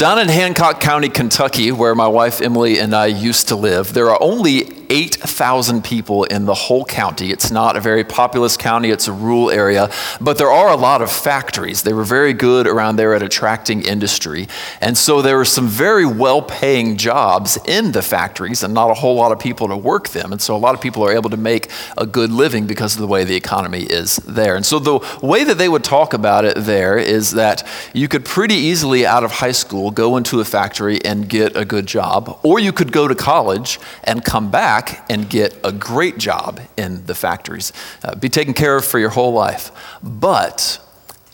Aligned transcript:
Down 0.00 0.18
in 0.18 0.30
Hancock 0.30 0.80
County, 0.80 1.10
Kentucky, 1.10 1.72
where 1.72 1.94
my 1.94 2.08
wife 2.08 2.40
Emily 2.40 2.78
and 2.78 2.94
I 2.94 3.04
used 3.04 3.48
to 3.48 3.54
live, 3.54 3.92
there 3.92 4.08
are 4.08 4.16
only 4.22 4.62
8,000 4.90 5.84
people 5.84 6.24
in 6.24 6.44
the 6.44 6.54
whole 6.54 6.84
county. 6.84 7.30
It's 7.30 7.50
not 7.50 7.76
a 7.76 7.80
very 7.80 8.02
populous 8.04 8.56
county, 8.56 8.90
it's 8.90 9.06
a 9.06 9.12
rural 9.12 9.50
area, 9.50 9.90
but 10.20 10.36
there 10.36 10.50
are 10.50 10.68
a 10.68 10.76
lot 10.76 11.00
of 11.00 11.10
factories. 11.10 11.84
They 11.84 11.92
were 11.92 12.04
very 12.04 12.32
good 12.32 12.66
around 12.66 12.96
there 12.96 13.14
at 13.14 13.22
attracting 13.22 13.82
industry. 13.82 14.48
And 14.80 14.98
so 14.98 15.22
there 15.22 15.36
were 15.36 15.44
some 15.44 15.68
very 15.68 16.04
well 16.04 16.42
paying 16.42 16.96
jobs 16.96 17.56
in 17.66 17.92
the 17.92 18.02
factories 18.02 18.62
and 18.64 18.74
not 18.74 18.90
a 18.90 18.94
whole 18.94 19.14
lot 19.14 19.30
of 19.30 19.38
people 19.38 19.68
to 19.68 19.76
work 19.76 20.08
them. 20.08 20.32
And 20.32 20.42
so 20.42 20.56
a 20.56 20.58
lot 20.58 20.74
of 20.74 20.80
people 20.80 21.04
are 21.04 21.12
able 21.12 21.30
to 21.30 21.36
make 21.36 21.70
a 21.96 22.04
good 22.04 22.32
living 22.32 22.66
because 22.66 22.94
of 22.94 23.00
the 23.00 23.06
way 23.06 23.22
the 23.22 23.36
economy 23.36 23.84
is 23.84 24.16
there. 24.16 24.56
And 24.56 24.66
so 24.66 24.80
the 24.80 24.98
way 25.22 25.44
that 25.44 25.56
they 25.56 25.68
would 25.68 25.84
talk 25.84 26.12
about 26.12 26.44
it 26.44 26.56
there 26.56 26.98
is 26.98 27.30
that 27.32 27.66
you 27.94 28.08
could 28.08 28.24
pretty 28.24 28.54
easily 28.54 29.06
out 29.06 29.22
of 29.22 29.30
high 29.30 29.52
school 29.52 29.92
go 29.92 30.16
into 30.16 30.40
a 30.40 30.44
factory 30.44 30.98
and 31.04 31.28
get 31.28 31.56
a 31.56 31.64
good 31.64 31.86
job, 31.86 32.40
or 32.42 32.58
you 32.58 32.72
could 32.72 32.90
go 32.90 33.06
to 33.06 33.14
college 33.14 33.78
and 34.02 34.24
come 34.24 34.50
back 34.50 34.79
and 35.08 35.28
get 35.28 35.58
a 35.64 35.72
great 35.72 36.18
job 36.18 36.60
in 36.76 37.06
the 37.06 37.14
factories, 37.14 37.72
uh, 38.04 38.14
be 38.14 38.28
taken 38.28 38.54
care 38.54 38.76
of 38.76 38.84
for 38.84 38.98
your 38.98 39.10
whole 39.10 39.32
life. 39.32 39.70
But 40.02 40.78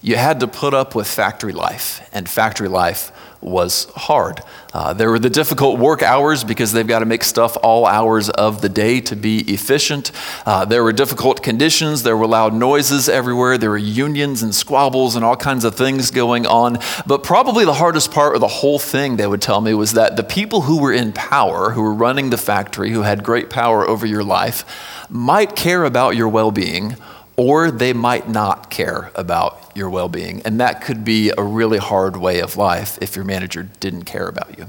you 0.02 0.16
had 0.16 0.41
to 0.41 0.46
put 0.46 0.74
up 0.74 0.95
with 0.95 1.06
factory 1.06 1.52
life, 1.52 2.09
and 2.12 2.28
factory 2.28 2.69
life 2.69 3.12
was 3.41 3.87
hard. 3.95 4.43
Uh, 4.73 4.93
there 4.93 5.11
were 5.11 5.19
the 5.19 5.31
difficult 5.31 5.79
work 5.79 6.03
hours 6.03 6.45
because 6.45 6.73
they've 6.73 6.87
got 6.87 6.99
to 6.99 7.07
make 7.07 7.25
stuff 7.25 7.57
all 7.62 7.87
hours 7.87 8.29
of 8.31 8.61
the 8.61 8.69
day 8.69 9.01
to 9.01 9.17
be 9.17 9.41
efficient. 9.53 10.12
Uh, 10.45 10.65
there 10.65 10.83
were 10.85 10.93
difficult 10.93 11.43
conditions. 11.43 12.03
There 12.03 12.17
were 12.17 12.27
loud 12.27 12.53
noises 12.53 13.09
everywhere. 13.09 13.57
There 13.57 13.71
were 13.71 13.79
unions 13.79 14.43
and 14.43 14.55
squabbles 14.55 15.17
and 15.17 15.25
all 15.25 15.37
kinds 15.37 15.65
of 15.65 15.75
things 15.75 16.11
going 16.11 16.47
on. 16.47 16.79
But 17.07 17.23
probably 17.23 17.65
the 17.65 17.75
hardest 17.75 18.11
part 18.11 18.35
of 18.35 18.41
the 18.41 18.49
whole 18.49 18.79
thing, 18.79 19.17
they 19.17 19.27
would 19.27 19.43
tell 19.43 19.61
me, 19.61 19.75
was 19.75 19.93
that 19.93 20.17
the 20.17 20.25
people 20.25 20.62
who 20.62 20.81
were 20.81 20.93
in 20.93 21.12
power, 21.12 21.71
who 21.71 21.83
were 21.83 21.95
running 21.95 22.31
the 22.31 22.39
factory, 22.39 22.91
who 22.91 23.03
had 23.03 23.23
great 23.23 23.50
power 23.50 23.87
over 23.87 24.06
your 24.06 24.25
life, 24.25 24.65
might 25.09 25.56
care 25.56 25.84
about 25.84 26.17
your 26.17 26.28
well 26.28 26.50
being 26.50 26.97
or 27.37 27.70
they 27.70 27.92
might 27.92 28.29
not 28.29 28.70
care 28.70 29.11
about 29.15 29.73
your 29.75 29.91
well 29.91 30.09
being. 30.09 30.42
And 30.42 30.61
that 30.61 30.81
could 30.81 31.05
be 31.05 31.33
a 31.37 31.43
really 31.43 31.78
hard 31.78 32.17
way 32.17 32.41
of 32.41 32.56
life 32.56 32.98
if 33.01 33.15
your 33.15 33.25
manager 33.25 33.69
didn't 33.81 34.05
care 34.05 34.28
about 34.28 34.59
you. 34.59 34.67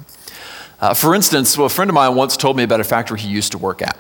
Uh, 0.80 0.94
for 0.94 1.16
instance, 1.16 1.58
well, 1.58 1.68
a 1.68 1.70
friend 1.70 1.90
of 1.90 1.96
mine 1.96 2.16
once 2.16 2.38
told 2.38 2.56
me 2.56 2.64
about 2.64 2.80
a 2.80 2.84
factory 2.84 3.20
he 3.20 3.30
used 3.30 3.52
to 3.54 3.58
work 3.58 3.82
at. 3.82 3.98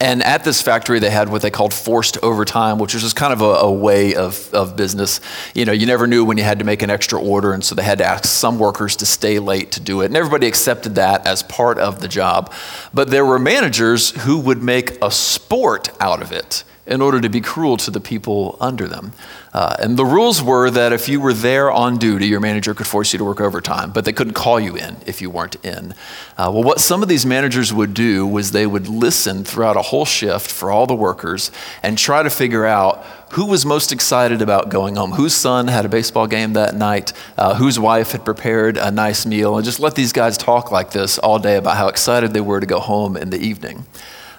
And 0.00 0.22
at 0.22 0.44
this 0.44 0.62
factory, 0.62 1.00
they 1.00 1.10
had 1.10 1.28
what 1.28 1.42
they 1.42 1.50
called 1.50 1.74
forced 1.74 2.18
overtime, 2.22 2.78
which 2.78 2.94
was 2.94 3.02
just 3.02 3.16
kind 3.16 3.32
of 3.32 3.40
a, 3.40 3.44
a, 3.44 3.72
way 3.72 4.14
of, 4.14 4.48
of 4.54 4.76
business. 4.76 5.20
You 5.54 5.64
know, 5.64 5.72
you 5.72 5.86
never 5.86 6.06
knew 6.06 6.24
when 6.24 6.38
you 6.38 6.44
had 6.44 6.60
to 6.60 6.64
make 6.64 6.82
an 6.82 6.90
extra 6.90 7.20
order, 7.20 7.52
and 7.52 7.64
so 7.64 7.74
they 7.74 7.82
had 7.82 7.98
to 7.98 8.04
ask 8.04 8.24
some 8.24 8.60
workers 8.60 8.94
to 8.96 9.06
stay 9.06 9.40
late 9.40 9.72
to 9.72 9.80
do 9.80 10.02
it. 10.02 10.06
And 10.06 10.16
everybody 10.16 10.46
accepted 10.46 10.94
that 10.94 11.26
as 11.26 11.42
part 11.42 11.78
of 11.78 12.00
the 12.00 12.06
job. 12.06 12.52
But 12.94 13.10
there 13.10 13.26
were 13.26 13.40
managers 13.40 14.10
who 14.22 14.38
would 14.38 14.62
make 14.62 15.02
a 15.02 15.10
sport 15.10 15.88
out 16.00 16.22
of 16.22 16.30
it 16.30 16.62
in 16.88 17.02
order 17.02 17.20
to 17.20 17.28
be 17.28 17.40
cruel 17.40 17.76
to 17.76 17.90
the 17.90 18.00
people 18.00 18.56
under 18.60 18.88
them. 18.88 19.12
Uh, 19.52 19.76
and 19.78 19.96
the 19.96 20.04
rules 20.04 20.42
were 20.42 20.70
that 20.70 20.92
if 20.92 21.08
you 21.08 21.20
were 21.20 21.32
there 21.32 21.70
on 21.70 21.98
duty, 21.98 22.26
your 22.26 22.40
manager 22.40 22.74
could 22.74 22.86
force 22.86 23.12
you 23.12 23.18
to 23.18 23.24
work 23.24 23.40
overtime, 23.40 23.90
but 23.92 24.04
they 24.04 24.12
couldn't 24.12 24.34
call 24.34 24.58
you 24.58 24.76
in 24.76 24.96
if 25.06 25.20
you 25.22 25.30
weren't 25.30 25.56
in. 25.64 25.92
Uh, 26.36 26.50
well, 26.52 26.62
what 26.62 26.80
some 26.80 27.02
of 27.02 27.08
these 27.08 27.24
managers 27.24 27.72
would 27.72 27.94
do 27.94 28.26
was 28.26 28.52
they 28.52 28.66
would 28.66 28.88
listen 28.88 29.44
throughout 29.44 29.76
a 29.76 29.82
whole 29.82 30.04
shift 30.04 30.50
for 30.50 30.70
all 30.70 30.86
the 30.86 30.94
workers 30.94 31.50
and 31.82 31.96
try 31.98 32.22
to 32.22 32.30
figure 32.30 32.66
out 32.66 33.04
who 33.32 33.46
was 33.46 33.66
most 33.66 33.92
excited 33.92 34.40
about 34.40 34.70
going 34.70 34.96
home, 34.96 35.12
whose 35.12 35.34
son 35.34 35.68
had 35.68 35.84
a 35.84 35.88
baseball 35.88 36.26
game 36.26 36.54
that 36.54 36.74
night, 36.74 37.12
uh, 37.36 37.54
whose 37.54 37.78
wife 37.78 38.12
had 38.12 38.24
prepared 38.24 38.76
a 38.76 38.90
nice 38.90 39.26
meal, 39.26 39.56
and 39.56 39.64
just 39.64 39.80
let 39.80 39.94
these 39.94 40.12
guys 40.12 40.38
talk 40.38 40.70
like 40.70 40.90
this 40.92 41.18
all 41.18 41.38
day 41.38 41.56
about 41.56 41.76
how 41.76 41.88
excited 41.88 42.32
they 42.32 42.40
were 42.40 42.60
to 42.60 42.66
go 42.66 42.80
home 42.80 43.16
in 43.16 43.30
the 43.30 43.38
evening. 43.38 43.84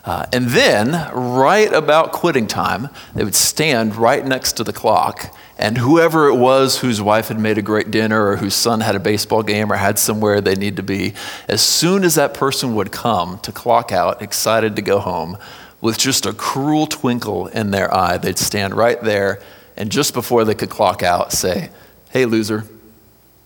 Uh, 0.06 0.26
and 0.32 0.48
then, 0.48 1.12
right 1.14 1.72
about 1.74 2.12
quitting 2.12 2.48
time, 2.48 2.90
they 3.14 3.24
would 3.24 3.36
stand 3.36 3.96
right 3.96 4.26
next 4.26 4.54
to 4.54 4.64
the 4.64 4.74
clock, 4.74 5.36
and 5.58 5.78
whoever 5.78 6.28
it 6.28 6.36
was 6.36 6.80
whose 6.80 7.02
wife 7.02 7.28
had 7.28 7.40
made 7.40 7.58
a 7.58 7.62
great 7.62 7.92
dinner 7.92 8.28
or 8.28 8.38
whose 8.38 8.54
son 8.54 8.80
had 8.80 8.96
a 8.96 9.00
baseball 9.00 9.44
game 9.44 9.72
or 9.72 9.76
had 9.76 10.00
somewhere 10.00 10.40
they 10.40 10.56
need 10.56 10.78
to 10.78 10.84
be, 10.84 11.14
as 11.48 11.62
soon 11.62 12.04
as 12.04 12.16
that 12.16 12.34
person 12.34 12.76
would 12.76 12.92
come 12.92 13.40
to 13.40 13.52
clock 13.52 13.92
out, 13.92 14.22
excited 14.22 14.76
to 14.78 14.82
go 14.82 15.00
home, 15.00 15.38
with 15.82 15.98
just 15.98 16.26
a 16.26 16.34
cruel 16.34 16.88
twinkle 16.88 17.48
in 17.48 17.72
their 17.72 17.94
eye, 17.94 18.18
they'd 18.18 18.38
stand 18.38 18.74
right 18.74 19.02
there 19.02 19.40
and 19.80 19.90
just 19.90 20.14
before 20.14 20.44
they 20.44 20.54
could 20.54 20.70
clock 20.70 21.02
out, 21.02 21.32
say, 21.32 21.70
Hey, 22.10 22.26
loser, 22.26 22.66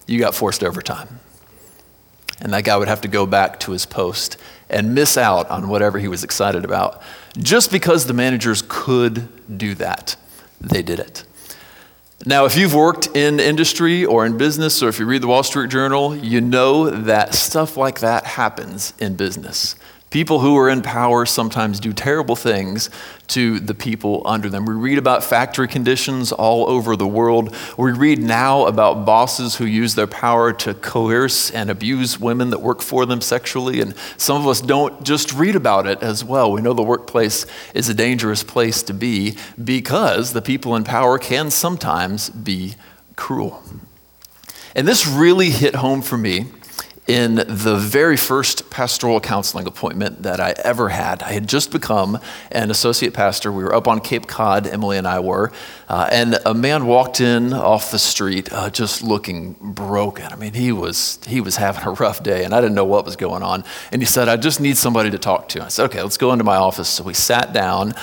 you 0.08 0.20
got 0.20 0.34
forced 0.34 0.64
overtime. 0.64 1.20
And 2.42 2.52
that 2.54 2.64
guy 2.64 2.76
would 2.76 2.88
have 2.88 3.02
to 3.02 3.08
go 3.08 3.26
back 3.26 3.60
to 3.62 3.72
his 3.72 3.86
post 3.86 4.38
and 4.70 4.96
miss 4.96 5.18
out 5.18 5.50
on 5.50 5.68
whatever 5.68 6.00
he 6.00 6.08
was 6.08 6.24
excited 6.24 6.66
about. 6.66 7.02
Just 7.38 7.72
because 7.72 8.06
the 8.06 8.14
managers 8.14 8.64
could 8.68 9.28
do 9.58 9.76
that, 9.76 10.16
they 10.62 10.82
did 10.82 11.00
it. 11.00 11.24
Now, 12.26 12.46
if 12.46 12.56
you've 12.56 12.74
worked 12.74 13.16
in 13.18 13.42
industry 13.42 14.06
or 14.06 14.26
in 14.26 14.38
business, 14.38 14.82
or 14.82 14.88
if 14.88 14.98
you 14.98 15.06
read 15.06 15.22
the 15.22 15.28
Wall 15.28 15.44
Street 15.44 15.70
Journal, 15.70 16.16
you 16.16 16.40
know 16.40 16.90
that 16.90 17.34
stuff 17.34 17.76
like 17.76 18.00
that 18.00 18.26
happens 18.26 18.94
in 18.98 19.16
business. 19.16 19.76
People 20.14 20.42
who 20.42 20.56
are 20.60 20.70
in 20.70 20.84
power 20.84 21.26
sometimes 21.26 21.80
do 21.80 21.92
terrible 21.92 22.36
things 22.36 22.92
to 23.30 23.60
the 23.60 23.74
people 23.74 24.22
under 24.26 24.48
them. 24.48 24.64
We 24.64 24.76
read 24.76 25.00
about 25.00 25.24
factory 25.24 25.68
conditions 25.68 26.32
all 26.32 26.70
over 26.70 26.96
the 26.96 27.08
world. 27.08 27.56
We 27.80 27.94
read 27.94 28.20
now 28.20 28.68
about 28.68 29.08
bosses 29.08 29.56
who 29.56 29.66
use 29.66 29.96
their 29.96 30.06
power 30.06 30.54
to 30.54 30.76
coerce 30.76 31.50
and 31.50 31.72
abuse 31.72 32.20
women 32.20 32.52
that 32.52 32.62
work 32.62 32.84
for 32.84 33.08
them 33.08 33.22
sexually. 33.22 33.82
And 33.82 33.96
some 34.18 34.40
of 34.40 34.48
us 34.48 34.62
don't 34.62 35.04
just 35.04 35.34
read 35.34 35.56
about 35.56 35.88
it 35.88 36.04
as 36.04 36.24
well. 36.24 36.52
We 36.52 36.62
know 36.62 36.74
the 36.74 36.84
workplace 36.84 37.48
is 37.74 37.90
a 37.90 37.96
dangerous 37.96 38.44
place 38.44 38.84
to 38.84 38.94
be 38.94 39.36
because 39.64 40.34
the 40.34 40.44
people 40.44 40.76
in 40.76 40.84
power 40.84 41.18
can 41.18 41.50
sometimes 41.50 42.30
be 42.30 42.76
cruel. 43.16 43.64
And 44.76 44.88
this 44.88 45.08
really 45.08 45.50
hit 45.50 45.74
home 45.74 46.04
for 46.04 46.20
me 46.20 46.50
in 47.08 47.36
the 47.36 47.76
very 47.78 48.16
first 48.16 48.70
pastoral 48.70 49.20
counseling 49.20 49.68
appointment 49.68 50.24
that 50.24 50.40
I 50.40 50.54
ever 50.64 50.90
had. 50.90 51.22
I 51.22 51.34
had 51.34 51.48
just 51.48 51.72
become 51.72 52.18
an 52.52 52.72
associate 52.72 53.14
pastor. 53.14 53.52
We 53.52 53.64
were 53.64 53.76
up 53.76 53.88
on 53.88 54.00
Cape 54.00 54.26
Cod, 54.28 54.68
Emily 54.68 54.98
and 54.98 55.08
I 55.08 55.20
were, 55.20 55.52
uh, 55.90 56.08
and 56.12 56.40
a 56.46 56.54
man 56.54 56.86
walked 56.86 57.20
in 57.20 57.52
off 57.52 57.92
the 57.92 58.00
street 58.00 58.52
uh, 58.54 58.70
just 58.70 59.04
looking 59.04 59.54
broken. 59.60 60.26
I 60.32 60.36
mean, 60.36 60.54
he 60.54 60.72
was, 60.72 61.20
he 61.28 61.42
was 61.42 61.58
having 61.58 61.86
a 61.86 61.92
rough 61.92 62.24
day, 62.24 62.46
and 62.46 62.54
I 62.54 62.62
didn't 62.62 62.76
know 62.76 62.86
what 62.86 63.04
was 63.04 63.18
going 63.18 63.44
on. 63.44 63.66
And 63.92 64.02
he 64.02 64.06
said, 64.06 64.30
I 64.30 64.38
just 64.38 64.62
need 64.62 64.78
somebody 64.78 65.12
to 65.12 65.20
talk 65.20 65.50
to. 65.50 65.64
I 65.64 65.68
said, 65.68 65.86
okay, 65.86 66.02
let's 66.02 66.18
go 66.18 66.32
into 66.32 66.46
my 66.46 66.56
office. 66.56 66.88
So 66.88 67.04
we 67.04 67.14
sat 67.14 67.52
down, 67.52 67.94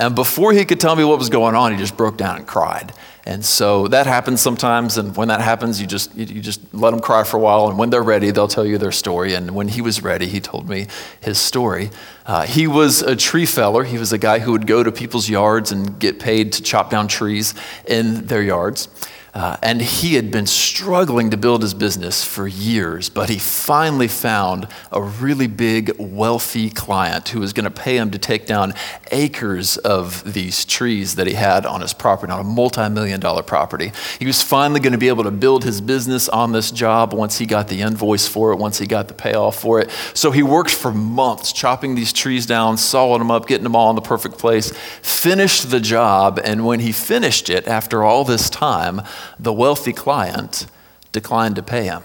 and 0.00 0.14
before 0.14 0.52
he 0.54 0.64
could 0.64 0.80
tell 0.80 0.96
me 0.96 1.04
what 1.04 1.18
was 1.18 1.28
going 1.28 1.54
on, 1.54 1.72
he 1.72 1.78
just 1.78 1.96
broke 1.96 2.16
down 2.16 2.36
and 2.36 2.46
cried. 2.46 2.92
And 3.26 3.44
so 3.44 3.86
that 3.88 4.06
happens 4.06 4.40
sometimes, 4.40 4.96
and 4.96 5.14
when 5.14 5.28
that 5.28 5.42
happens, 5.42 5.78
you 5.78 5.86
just 5.86 6.14
you 6.16 6.40
just 6.40 6.72
let 6.72 6.90
them 6.92 7.00
cry 7.00 7.22
for 7.22 7.36
a 7.36 7.40
while, 7.40 7.68
and 7.68 7.78
when 7.78 7.90
they're 7.90 8.02
ready, 8.02 8.30
they'll 8.30 8.48
tell 8.48 8.64
you 8.64 8.78
their 8.78 8.92
story. 8.92 9.34
And 9.34 9.50
when 9.54 9.68
he 9.68 9.82
was 9.82 10.02
ready, 10.02 10.26
he 10.26 10.40
told 10.40 10.70
me 10.70 10.86
his 11.20 11.38
story. 11.38 11.90
Uh, 12.24 12.46
he 12.46 12.66
was 12.66 13.02
a 13.02 13.14
tree 13.14 13.44
feller. 13.44 13.84
He 13.84 13.98
was 13.98 14.10
a 14.12 14.18
guy 14.18 14.38
who 14.38 14.52
would 14.52 14.66
go 14.66 14.82
to 14.82 14.90
people's 14.90 15.28
yards 15.28 15.70
and 15.70 15.98
get 15.98 16.18
paid 16.18 16.54
to 16.54 16.62
chop 16.62 16.88
down 16.88 17.06
trees 17.06 17.54
in 17.86 18.26
their 18.26 18.42
yards. 18.42 18.88
Uh, 19.32 19.56
and 19.62 19.80
he 19.80 20.14
had 20.14 20.30
been 20.30 20.46
struggling 20.46 21.30
to 21.30 21.36
build 21.36 21.62
his 21.62 21.72
business 21.72 22.24
for 22.24 22.48
years, 22.48 23.08
but 23.08 23.28
he 23.28 23.38
finally 23.38 24.08
found 24.08 24.66
a 24.90 25.00
really 25.00 25.46
big, 25.46 25.92
wealthy 25.98 26.68
client 26.68 27.28
who 27.28 27.38
was 27.38 27.52
going 27.52 27.64
to 27.64 27.70
pay 27.70 27.96
him 27.96 28.10
to 28.10 28.18
take 28.18 28.44
down 28.44 28.74
acres 29.12 29.76
of 29.78 30.32
these 30.32 30.64
trees 30.64 31.14
that 31.14 31.28
he 31.28 31.34
had 31.34 31.64
on 31.64 31.80
his 31.80 31.92
property, 31.92 32.32
on 32.32 32.40
a 32.40 32.44
multi 32.44 32.88
million 32.88 33.20
dollar 33.20 33.42
property. 33.42 33.92
He 34.18 34.26
was 34.26 34.42
finally 34.42 34.80
going 34.80 34.92
to 34.92 34.98
be 34.98 35.08
able 35.08 35.24
to 35.24 35.30
build 35.30 35.62
his 35.62 35.80
business 35.80 36.28
on 36.28 36.50
this 36.50 36.72
job 36.72 37.12
once 37.12 37.38
he 37.38 37.46
got 37.46 37.68
the 37.68 37.82
invoice 37.82 38.26
for 38.26 38.52
it, 38.52 38.56
once 38.56 38.78
he 38.78 38.86
got 38.86 39.06
the 39.06 39.14
payoff 39.14 39.60
for 39.60 39.80
it. 39.80 39.90
So 40.12 40.32
he 40.32 40.42
worked 40.42 40.70
for 40.70 40.92
months 40.92 41.52
chopping 41.52 41.94
these 41.94 42.12
trees 42.12 42.46
down, 42.46 42.76
sawing 42.78 43.20
them 43.20 43.30
up, 43.30 43.46
getting 43.46 43.64
them 43.64 43.76
all 43.76 43.90
in 43.90 43.96
the 43.96 44.02
perfect 44.02 44.38
place, 44.38 44.72
finished 45.02 45.70
the 45.70 45.80
job, 45.80 46.40
and 46.42 46.66
when 46.66 46.80
he 46.80 46.90
finished 46.90 47.48
it, 47.48 47.68
after 47.68 48.02
all 48.02 48.24
this 48.24 48.50
time, 48.50 49.02
the 49.38 49.52
wealthy 49.52 49.92
client 49.92 50.66
declined 51.12 51.56
to 51.56 51.62
pay 51.62 51.84
him. 51.84 52.02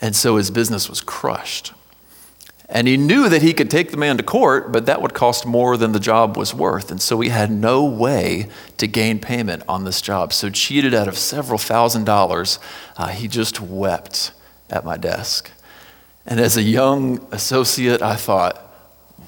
And 0.00 0.16
so 0.16 0.36
his 0.36 0.50
business 0.50 0.88
was 0.88 1.00
crushed. 1.00 1.72
And 2.72 2.86
he 2.86 2.96
knew 2.96 3.28
that 3.28 3.42
he 3.42 3.52
could 3.52 3.68
take 3.68 3.90
the 3.90 3.96
man 3.96 4.16
to 4.16 4.22
court, 4.22 4.70
but 4.70 4.86
that 4.86 5.02
would 5.02 5.12
cost 5.12 5.44
more 5.44 5.76
than 5.76 5.90
the 5.90 5.98
job 5.98 6.36
was 6.36 6.54
worth. 6.54 6.92
And 6.92 7.02
so 7.02 7.20
he 7.20 7.28
had 7.28 7.50
no 7.50 7.84
way 7.84 8.48
to 8.76 8.86
gain 8.86 9.18
payment 9.18 9.64
on 9.68 9.82
this 9.82 10.00
job. 10.00 10.32
So, 10.32 10.50
cheated 10.50 10.94
out 10.94 11.08
of 11.08 11.18
several 11.18 11.58
thousand 11.58 12.04
dollars, 12.04 12.60
uh, 12.96 13.08
he 13.08 13.26
just 13.26 13.60
wept 13.60 14.30
at 14.70 14.84
my 14.84 14.96
desk. 14.96 15.50
And 16.24 16.38
as 16.38 16.56
a 16.56 16.62
young 16.62 17.26
associate, 17.32 18.02
I 18.02 18.14
thought, 18.14 18.56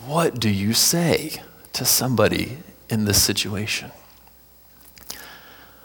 what 0.06 0.38
do 0.38 0.48
you 0.48 0.72
say 0.72 1.42
to 1.72 1.84
somebody 1.84 2.58
in 2.88 3.06
this 3.06 3.20
situation? 3.20 3.90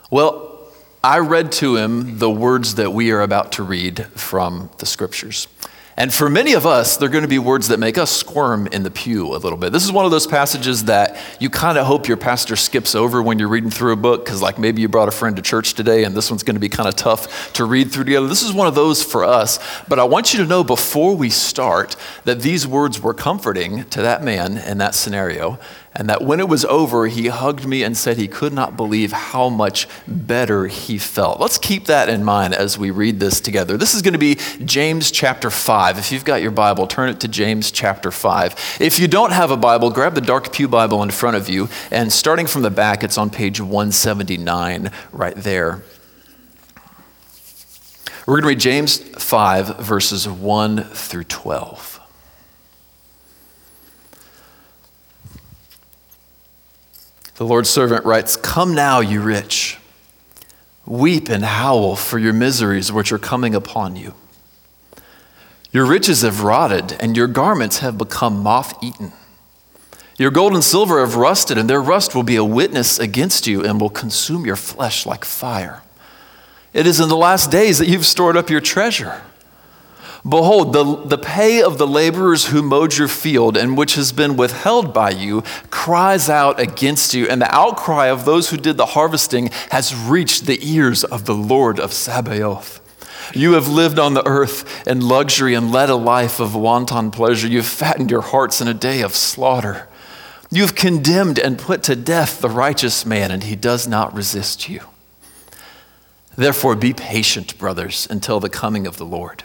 Well, 0.10 0.60
I 1.04 1.20
read 1.20 1.52
to 1.54 1.76
him 1.76 2.18
the 2.20 2.30
words 2.30 2.76
that 2.76 2.94
we 2.94 3.12
are 3.12 3.22
about 3.22 3.52
to 3.54 3.64
read 3.64 4.06
from 4.08 4.70
the 4.78 4.86
scriptures. 4.86 5.50
And 6.00 6.14
for 6.14 6.30
many 6.30 6.54
of 6.54 6.66
us, 6.66 6.96
they're 6.96 7.10
going 7.10 7.24
to 7.24 7.28
be 7.28 7.40
words 7.40 7.70
that 7.70 7.80
make 7.80 7.98
us 7.98 8.12
squirm 8.12 8.68
in 8.68 8.84
the 8.84 8.92
pew 8.92 9.36
a 9.36 9.38
little 9.38 9.58
bit. 9.58 9.74
This 9.74 9.84
is 9.84 9.92
one 9.92 10.06
of 10.06 10.12
those 10.12 10.28
passages 10.28 10.86
that 10.86 11.18
you 11.42 11.50
kind 11.50 11.78
of 11.78 11.88
hope 11.88 12.08
your 12.08 12.18
pastor 12.18 12.56
skips 12.56 12.94
over 12.94 13.22
when 13.22 13.40
you're 13.40 13.50
reading 13.50 13.72
through 13.72 13.94
a 13.94 13.98
book, 13.98 14.24
because, 14.24 14.42
like, 14.42 14.60
maybe 14.60 14.80
you 14.80 14.88
brought 14.88 15.08
a 15.08 15.12
friend 15.12 15.36
to 15.38 15.42
church 15.42 15.74
today 15.74 16.04
and 16.04 16.16
this 16.16 16.30
one's 16.30 16.44
going 16.44 16.56
to 16.56 16.62
be 16.62 16.70
kind 16.70 16.88
of 16.88 16.96
tough 16.96 17.52
to 17.54 17.66
read 17.66 17.92
through 17.92 18.04
together. 18.04 18.28
This 18.28 18.44
is 18.44 18.54
one 18.54 18.68
of 18.68 18.76
those 18.76 19.04
for 19.04 19.24
us. 19.26 19.60
But 19.88 19.98
I 19.98 20.04
want 20.04 20.34
you 20.34 20.40
to 20.44 20.46
know 20.46 20.64
before 20.64 21.18
we 21.18 21.32
start 21.32 21.96
that 22.26 22.42
these 22.42 22.68
words 22.68 23.02
were 23.02 23.16
comforting 23.16 23.84
to 23.86 24.04
that 24.04 24.24
man 24.24 24.60
in 24.60 24.78
that 24.78 24.94
scenario 24.94 25.60
and 25.98 26.08
that 26.10 26.22
when 26.22 26.40
it 26.40 26.48
was 26.48 26.64
over, 26.66 27.08
he 27.08 27.28
hugged 27.28 27.66
me 27.66 27.82
and 27.82 27.98
said 27.98 28.18
he 28.18 28.28
could 28.28 28.54
not 28.54 28.78
believe 28.78 29.12
how 29.12 29.50
much 29.50 29.88
better 30.08 30.68
he 30.68 31.00
felt. 31.00 31.40
Let's 31.40 31.58
keep 31.58 31.86
that 31.86 32.08
in 32.08 32.24
mind 32.24 32.54
as 32.54 32.78
we 32.78 32.92
read 32.92 33.20
this 33.20 33.42
together. 33.42 33.78
This 33.78 33.96
is 33.96 34.04
going 34.04 34.14
to 34.14 34.20
be 34.20 34.36
James 34.64 35.10
chapter 35.10 35.50
5. 35.50 35.98
If 35.98 36.12
you've 36.12 36.24
got 36.24 36.44
your 36.44 36.52
Bible, 36.52 36.86
turn 36.86 37.10
it 37.10 37.20
to 37.22 37.28
James 37.28 37.72
chapter 37.72 38.12
5. 38.12 38.78
If 38.80 39.00
you 39.00 39.08
don't 39.08 39.32
have 39.32 39.50
a 39.50 39.58
Bible, 39.58 39.90
grab 39.90 40.14
the 40.14 40.22
Dark 40.22 40.54
Pew 40.54 40.68
Bible 40.68 41.02
in 41.02 41.10
front 41.10 41.36
of 41.36 41.50
you, 41.50 41.68
and 41.90 42.14
starting 42.14 42.46
from 42.46 42.62
the 42.62 42.70
back, 42.70 43.04
it's 43.04 43.18
on 43.18 43.32
page 43.32 43.60
179 43.60 44.92
right 45.12 45.36
there. 45.36 45.82
We're 48.28 48.36
going 48.36 48.44
to 48.44 48.48
read 48.50 48.60
James 48.60 49.00
5, 49.00 49.80
verses 49.80 50.30
1 50.30 50.84
through 50.84 51.24
12. 51.24 51.97
The 57.38 57.46
Lord's 57.46 57.70
servant 57.70 58.04
writes, 58.04 58.36
Come 58.36 58.74
now, 58.74 59.00
you 59.00 59.22
rich, 59.22 59.78
weep 60.88 61.30
and 61.30 61.46
howl 61.46 61.96
for 61.96 62.18
your 62.18 62.34
miseries 62.34 62.92
which 62.92 63.12
are 63.12 63.20
coming 63.20 63.54
upon 63.54 63.96
you. 63.96 64.16
Your 65.72 65.86
riches 65.86 66.24
have 66.24 66.42
rotted, 66.42 66.94
and 67.00 67.16
your 67.16 67.28
garments 67.28 67.80
have 67.80 67.96
become 67.96 68.42
moth 68.42 68.84
eaten. 68.84 69.12
Your 70.18 70.32
gold 70.32 70.56
and 70.56 70.64
silver 70.64 71.00
have 71.00 71.16
rusted, 71.16 71.60
and 71.60 71.70
their 71.70 71.82
rust 71.82 72.16
will 72.16 72.24
be 72.24 72.38
a 72.38 72.44
witness 72.44 72.98
against 72.98 73.46
you 73.46 73.64
and 73.64 73.80
will 73.80 73.92
consume 73.92 74.44
your 74.44 74.56
flesh 74.56 75.06
like 75.06 75.24
fire. 75.24 75.84
It 76.74 76.88
is 76.88 77.00
in 77.00 77.08
the 77.08 77.16
last 77.16 77.52
days 77.52 77.78
that 77.78 77.88
you've 77.88 78.08
stored 78.08 78.36
up 78.36 78.50
your 78.50 78.62
treasure. 78.62 79.22
Behold, 80.28 80.74
the, 80.74 80.84
the 81.06 81.18
pay 81.18 81.62
of 81.62 81.78
the 81.78 81.88
laborers 81.88 82.48
who 82.48 82.62
mowed 82.62 82.98
your 82.98 83.08
field 83.08 83.56
and 83.56 83.78
which 83.78 83.96
has 83.96 84.12
been 84.12 84.36
withheld 84.36 84.94
by 84.94 85.12
you 85.12 85.42
cries 85.70 86.30
out 86.30 86.60
against 86.60 87.14
you, 87.14 87.30
and 87.30 87.42
the 87.42 87.56
outcry 87.56 88.08
of 88.08 88.26
those 88.26 88.50
who 88.50 88.58
did 88.58 88.76
the 88.76 88.88
harvesting 88.88 89.50
has 89.72 89.96
reached 89.96 90.46
the 90.46 90.60
ears 90.62 91.06
of 91.06 91.26
the 91.26 91.36
Lord 91.36 91.80
of 91.80 91.94
Sabaoth. 91.94 92.82
You 93.34 93.54
have 93.54 93.70
lived 93.70 94.00
on 94.00 94.16
the 94.16 94.28
earth 94.28 94.86
in 94.86 95.00
luxury 95.00 95.54
and 95.54 95.72
led 95.72 95.90
a 95.90 95.96
life 95.96 96.42
of 96.42 96.56
wanton 96.56 97.12
pleasure. 97.12 97.48
You 97.48 97.58
have 97.58 97.66
fattened 97.66 98.12
your 98.12 98.22
hearts 98.22 98.60
in 98.60 98.68
a 98.68 98.74
day 98.74 99.02
of 99.02 99.16
slaughter. 99.16 99.88
You 100.50 100.62
have 100.64 100.76
condemned 100.76 101.40
and 101.40 101.58
put 101.58 101.84
to 101.84 101.96
death 101.96 102.42
the 102.42 102.50
righteous 102.50 103.06
man, 103.06 103.32
and 103.32 103.44
he 103.44 103.56
does 103.56 103.88
not 103.88 104.14
resist 104.14 104.68
you. 104.68 104.82
Therefore, 106.36 106.76
be 106.76 106.94
patient, 106.94 107.58
brothers, 107.58 108.08
until 108.10 108.42
the 108.42 108.50
coming 108.50 108.86
of 108.86 108.98
the 108.98 109.06
Lord. 109.06 109.44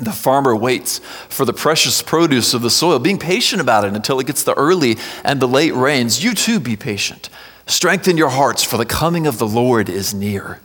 The 0.00 0.12
farmer 0.12 0.56
waits 0.56 0.98
for 1.28 1.44
the 1.44 1.52
precious 1.52 2.02
produce 2.02 2.52
of 2.52 2.62
the 2.62 2.70
soil, 2.70 2.98
being 2.98 3.18
patient 3.18 3.60
about 3.60 3.84
it 3.84 3.94
until 3.94 4.18
it 4.18 4.26
gets 4.26 4.42
the 4.42 4.54
early 4.54 4.96
and 5.22 5.40
the 5.40 5.46
late 5.46 5.74
rains. 5.74 6.24
You 6.24 6.34
too 6.34 6.58
be 6.58 6.76
patient. 6.76 7.30
Strengthen 7.66 8.16
your 8.16 8.30
hearts, 8.30 8.64
for 8.64 8.76
the 8.76 8.84
coming 8.84 9.26
of 9.26 9.38
the 9.38 9.46
Lord 9.46 9.88
is 9.88 10.12
near. 10.12 10.60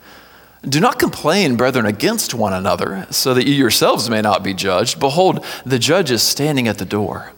Do 0.68 0.80
not 0.80 1.00
complain, 1.00 1.56
brethren, 1.56 1.86
against 1.86 2.34
one 2.34 2.54
another, 2.54 3.08
so 3.12 3.34
that 3.34 3.48
you 3.48 3.54
yourselves 3.54 4.10
may 4.10 4.22
not 4.22 4.44
be 4.44 4.54
judged. 4.54 5.00
Behold, 5.00 5.46
the 5.66 5.80
judge 5.80 6.12
is 6.12 6.22
standing 6.22 6.68
at 6.68 6.80
the 6.80 6.86
door. 6.86 7.32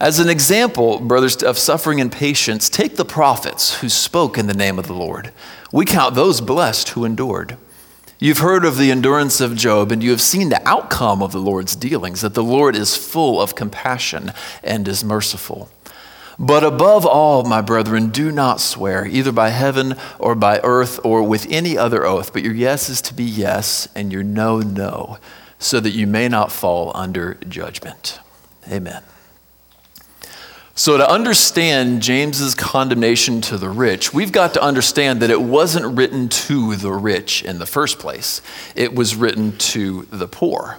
As 0.00 0.20
an 0.20 0.28
example, 0.28 1.00
brothers, 1.00 1.42
of 1.42 1.58
suffering 1.58 2.00
and 2.00 2.12
patience, 2.12 2.70
take 2.70 2.96
the 2.96 3.04
prophets 3.04 3.80
who 3.80 3.88
spoke 3.88 4.38
in 4.38 4.46
the 4.46 4.54
name 4.54 4.78
of 4.78 4.86
the 4.86 4.94
Lord. 4.94 5.32
We 5.72 5.84
count 5.84 6.14
those 6.14 6.40
blessed 6.40 6.90
who 6.90 7.04
endured. 7.04 7.56
You've 8.20 8.38
heard 8.38 8.64
of 8.64 8.78
the 8.78 8.90
endurance 8.90 9.40
of 9.40 9.54
Job, 9.54 9.92
and 9.92 10.02
you 10.02 10.10
have 10.10 10.20
seen 10.20 10.48
the 10.48 10.66
outcome 10.68 11.22
of 11.22 11.30
the 11.30 11.38
Lord's 11.38 11.76
dealings, 11.76 12.20
that 12.22 12.34
the 12.34 12.42
Lord 12.42 12.74
is 12.74 12.96
full 12.96 13.40
of 13.40 13.54
compassion 13.54 14.32
and 14.64 14.88
is 14.88 15.04
merciful. 15.04 15.70
But 16.36 16.64
above 16.64 17.06
all, 17.06 17.44
my 17.44 17.60
brethren, 17.60 18.10
do 18.10 18.32
not 18.32 18.60
swear, 18.60 19.06
either 19.06 19.30
by 19.30 19.50
heaven 19.50 19.94
or 20.18 20.34
by 20.34 20.58
earth 20.64 20.98
or 21.04 21.22
with 21.22 21.46
any 21.48 21.78
other 21.78 22.04
oath, 22.04 22.32
but 22.32 22.42
your 22.42 22.54
yes 22.54 22.88
is 22.88 23.00
to 23.02 23.14
be 23.14 23.24
yes, 23.24 23.86
and 23.94 24.12
your 24.12 24.24
no, 24.24 24.60
no, 24.60 25.18
so 25.60 25.78
that 25.78 25.90
you 25.90 26.08
may 26.08 26.28
not 26.28 26.50
fall 26.50 26.90
under 26.96 27.34
judgment. 27.48 28.18
Amen. 28.68 29.02
So, 30.78 30.96
to 30.96 31.10
understand 31.10 32.02
James's 32.02 32.54
condemnation 32.54 33.40
to 33.40 33.58
the 33.58 33.68
rich, 33.68 34.14
we've 34.14 34.30
got 34.30 34.54
to 34.54 34.62
understand 34.62 35.22
that 35.22 35.28
it 35.28 35.42
wasn't 35.42 35.96
written 35.96 36.28
to 36.28 36.76
the 36.76 36.92
rich 36.92 37.42
in 37.42 37.58
the 37.58 37.66
first 37.66 37.98
place, 37.98 38.40
it 38.76 38.94
was 38.94 39.16
written 39.16 39.58
to 39.58 40.06
the 40.12 40.28
poor. 40.28 40.78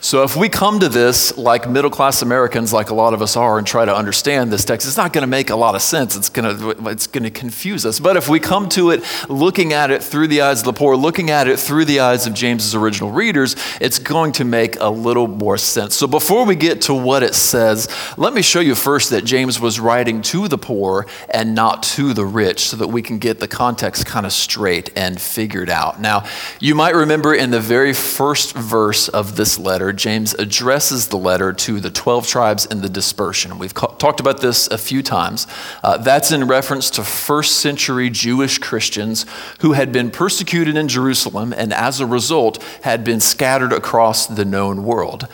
So, 0.00 0.22
if 0.22 0.36
we 0.36 0.48
come 0.48 0.78
to 0.78 0.88
this 0.88 1.36
like 1.36 1.68
middle 1.68 1.90
class 1.90 2.22
Americans, 2.22 2.72
like 2.72 2.90
a 2.90 2.94
lot 2.94 3.14
of 3.14 3.20
us 3.20 3.36
are, 3.36 3.58
and 3.58 3.66
try 3.66 3.84
to 3.84 3.94
understand 3.94 4.52
this 4.52 4.64
text, 4.64 4.86
it's 4.86 4.96
not 4.96 5.12
going 5.12 5.22
to 5.22 5.28
make 5.28 5.50
a 5.50 5.56
lot 5.56 5.74
of 5.74 5.82
sense. 5.82 6.16
It's 6.16 6.28
going 6.28 6.56
to, 6.56 6.88
it's 6.88 7.08
going 7.08 7.24
to 7.24 7.32
confuse 7.32 7.84
us. 7.84 7.98
But 7.98 8.16
if 8.16 8.28
we 8.28 8.38
come 8.38 8.68
to 8.70 8.90
it 8.90 9.02
looking 9.28 9.72
at 9.72 9.90
it 9.90 10.04
through 10.04 10.28
the 10.28 10.42
eyes 10.42 10.60
of 10.60 10.66
the 10.66 10.72
poor, 10.72 10.96
looking 10.96 11.30
at 11.30 11.48
it 11.48 11.58
through 11.58 11.84
the 11.84 11.98
eyes 11.98 12.28
of 12.28 12.34
James's 12.34 12.76
original 12.76 13.10
readers, 13.10 13.56
it's 13.80 13.98
going 13.98 14.30
to 14.32 14.44
make 14.44 14.78
a 14.78 14.88
little 14.88 15.26
more 15.26 15.58
sense. 15.58 15.96
So, 15.96 16.06
before 16.06 16.46
we 16.46 16.54
get 16.54 16.82
to 16.82 16.94
what 16.94 17.24
it 17.24 17.34
says, 17.34 17.88
let 18.16 18.32
me 18.32 18.42
show 18.42 18.60
you 18.60 18.76
first 18.76 19.10
that 19.10 19.24
James 19.24 19.58
was 19.58 19.80
writing 19.80 20.22
to 20.22 20.46
the 20.46 20.58
poor 20.58 21.06
and 21.28 21.56
not 21.56 21.82
to 21.82 22.14
the 22.14 22.24
rich 22.24 22.68
so 22.68 22.76
that 22.76 22.86
we 22.86 23.02
can 23.02 23.18
get 23.18 23.40
the 23.40 23.48
context 23.48 24.06
kind 24.06 24.26
of 24.26 24.32
straight 24.32 24.92
and 24.96 25.20
figured 25.20 25.68
out. 25.68 26.00
Now, 26.00 26.24
you 26.60 26.76
might 26.76 26.94
remember 26.94 27.34
in 27.34 27.50
the 27.50 27.60
very 27.60 27.92
first 27.92 28.54
verse 28.54 29.08
of 29.08 29.34
this 29.34 29.58
letter, 29.58 29.87
letter, 29.88 29.96
James 29.96 30.34
addresses 30.34 31.08
the 31.08 31.16
letter 31.16 31.52
to 31.52 31.80
the 31.80 31.90
12 31.90 32.26
tribes 32.26 32.66
in 32.66 32.82
the 32.82 32.88
dispersion. 32.90 33.58
We've 33.58 33.72
ca- 33.72 33.94
talked 33.96 34.20
about 34.20 34.40
this 34.40 34.68
a 34.68 34.76
few 34.76 35.02
times. 35.02 35.46
Uh, 35.82 35.96
that's 35.96 36.30
in 36.30 36.46
reference 36.46 36.90
to 36.90 37.02
first 37.02 37.60
century 37.60 38.10
Jewish 38.10 38.58
Christians 38.58 39.24
who 39.60 39.72
had 39.72 39.90
been 39.90 40.10
persecuted 40.10 40.76
in 40.76 40.88
Jerusalem 40.88 41.54
and 41.56 41.72
as 41.72 42.00
a 42.00 42.06
result 42.06 42.62
had 42.82 43.02
been 43.02 43.20
scattered 43.20 43.72
across 43.72 44.26
the 44.26 44.44
known 44.44 44.84
world. 44.84 45.26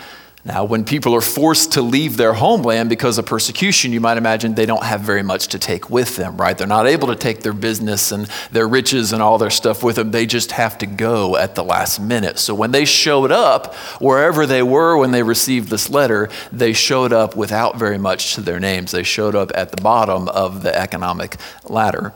Now, 0.47 0.65
when 0.65 0.85
people 0.85 1.15
are 1.15 1.23
forced 1.23 1.73
to 1.73 1.81
leave 1.81 2.19
their 2.19 2.35
homeland 2.35 2.91
because 2.91 3.17
of 3.17 3.25
persecution, 3.25 3.93
you 3.93 4.01
might 4.01 4.19
imagine 4.19 4.55
they 4.55 4.67
don't 4.67 4.85
have 4.85 5.01
very 5.01 5.23
much 5.23 5.49
to 5.49 5.59
take 5.59 5.89
with 5.89 6.17
them, 6.17 6.37
right? 6.37 6.57
They're 6.57 6.67
not 6.67 6.87
able 6.87 7.09
to 7.09 7.17
take 7.17 7.41
their 7.41 7.55
business 7.55 8.13
and 8.13 8.27
their 8.53 8.69
riches 8.69 9.15
and 9.15 9.23
all 9.23 9.39
their 9.39 9.49
stuff 9.49 9.83
with 9.83 9.97
them. 9.97 10.11
They 10.11 10.27
just 10.27 10.53
have 10.53 10.77
to 10.79 10.87
go 10.87 11.37
at 11.37 11.55
the 11.55 11.65
last 11.65 11.99
minute. 11.99 12.39
So 12.39 12.55
when 12.55 12.73
they 12.73 12.85
showed 12.85 13.33
up, 13.33 13.75
wherever 14.03 14.45
they 14.45 14.63
were 14.63 14.99
when 14.99 15.13
they 15.13 15.23
received 15.23 15.71
this 15.71 15.89
letter, 15.89 16.29
they 16.53 16.75
showed 16.75 17.15
up 17.15 17.37
without 17.37 17.79
very 17.79 17.97
much 17.97 18.35
to 18.35 18.43
their 18.43 18.61
names. 18.61 18.91
They 18.93 19.03
showed 19.03 19.35
up 19.35 19.51
at 19.55 19.71
the 19.71 19.81
bottom 19.81 20.29
of 20.29 20.63
the 20.63 20.77
economic 20.77 21.37
ladder. 21.65 22.13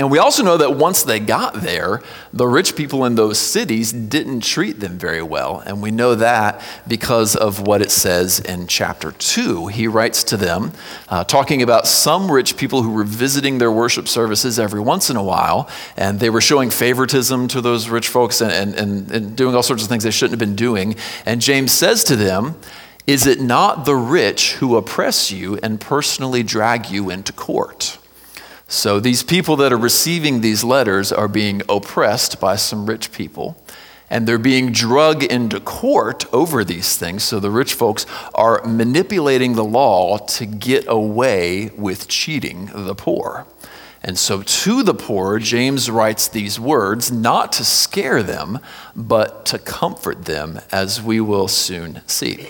And 0.00 0.10
we 0.10 0.16
also 0.16 0.42
know 0.42 0.56
that 0.56 0.78
once 0.78 1.02
they 1.02 1.20
got 1.20 1.56
there, 1.56 2.00
the 2.32 2.46
rich 2.46 2.74
people 2.74 3.04
in 3.04 3.16
those 3.16 3.36
cities 3.36 3.92
didn't 3.92 4.40
treat 4.40 4.80
them 4.80 4.98
very 4.98 5.20
well. 5.20 5.62
And 5.66 5.82
we 5.82 5.90
know 5.90 6.14
that 6.14 6.62
because 6.88 7.36
of 7.36 7.66
what 7.66 7.82
it 7.82 7.90
says 7.90 8.40
in 8.40 8.66
chapter 8.66 9.12
2. 9.12 9.66
He 9.66 9.86
writes 9.86 10.24
to 10.24 10.38
them, 10.38 10.72
uh, 11.10 11.24
talking 11.24 11.60
about 11.60 11.86
some 11.86 12.32
rich 12.32 12.56
people 12.56 12.82
who 12.82 12.92
were 12.92 13.04
visiting 13.04 13.58
their 13.58 13.70
worship 13.70 14.08
services 14.08 14.58
every 14.58 14.80
once 14.80 15.10
in 15.10 15.16
a 15.16 15.22
while, 15.22 15.68
and 15.98 16.18
they 16.18 16.30
were 16.30 16.40
showing 16.40 16.70
favoritism 16.70 17.46
to 17.48 17.60
those 17.60 17.90
rich 17.90 18.08
folks 18.08 18.40
and, 18.40 18.74
and, 18.74 19.10
and 19.10 19.36
doing 19.36 19.54
all 19.54 19.62
sorts 19.62 19.82
of 19.82 19.90
things 19.90 20.04
they 20.04 20.10
shouldn't 20.10 20.40
have 20.40 20.48
been 20.48 20.56
doing. 20.56 20.96
And 21.26 21.42
James 21.42 21.72
says 21.72 22.04
to 22.04 22.16
them, 22.16 22.54
Is 23.06 23.26
it 23.26 23.38
not 23.38 23.84
the 23.84 23.96
rich 23.96 24.54
who 24.54 24.78
oppress 24.78 25.30
you 25.30 25.58
and 25.62 25.78
personally 25.78 26.42
drag 26.42 26.88
you 26.88 27.10
into 27.10 27.34
court? 27.34 27.98
So 28.70 29.00
these 29.00 29.24
people 29.24 29.56
that 29.56 29.72
are 29.72 29.76
receiving 29.76 30.40
these 30.40 30.62
letters 30.62 31.10
are 31.10 31.26
being 31.26 31.60
oppressed 31.68 32.38
by 32.38 32.54
some 32.54 32.86
rich 32.86 33.10
people, 33.10 33.60
and 34.08 34.28
they're 34.28 34.38
being 34.38 34.70
drug 34.70 35.24
into 35.24 35.58
court 35.58 36.24
over 36.32 36.62
these 36.62 36.96
things. 36.96 37.24
So 37.24 37.40
the 37.40 37.50
rich 37.50 37.74
folks 37.74 38.06
are 38.32 38.62
manipulating 38.64 39.54
the 39.54 39.64
law 39.64 40.18
to 40.18 40.46
get 40.46 40.84
away 40.86 41.72
with 41.76 42.06
cheating 42.06 42.70
the 42.72 42.94
poor. 42.94 43.44
And 44.04 44.16
so 44.16 44.40
to 44.40 44.84
the 44.84 44.94
poor, 44.94 45.40
James 45.40 45.90
writes 45.90 46.28
these 46.28 46.60
words 46.60 47.10
not 47.10 47.50
to 47.54 47.64
scare 47.64 48.22
them, 48.22 48.60
but 48.94 49.46
to 49.46 49.58
comfort 49.58 50.26
them, 50.26 50.60
as 50.70 51.02
we 51.02 51.20
will 51.20 51.48
soon 51.48 52.02
see. 52.06 52.46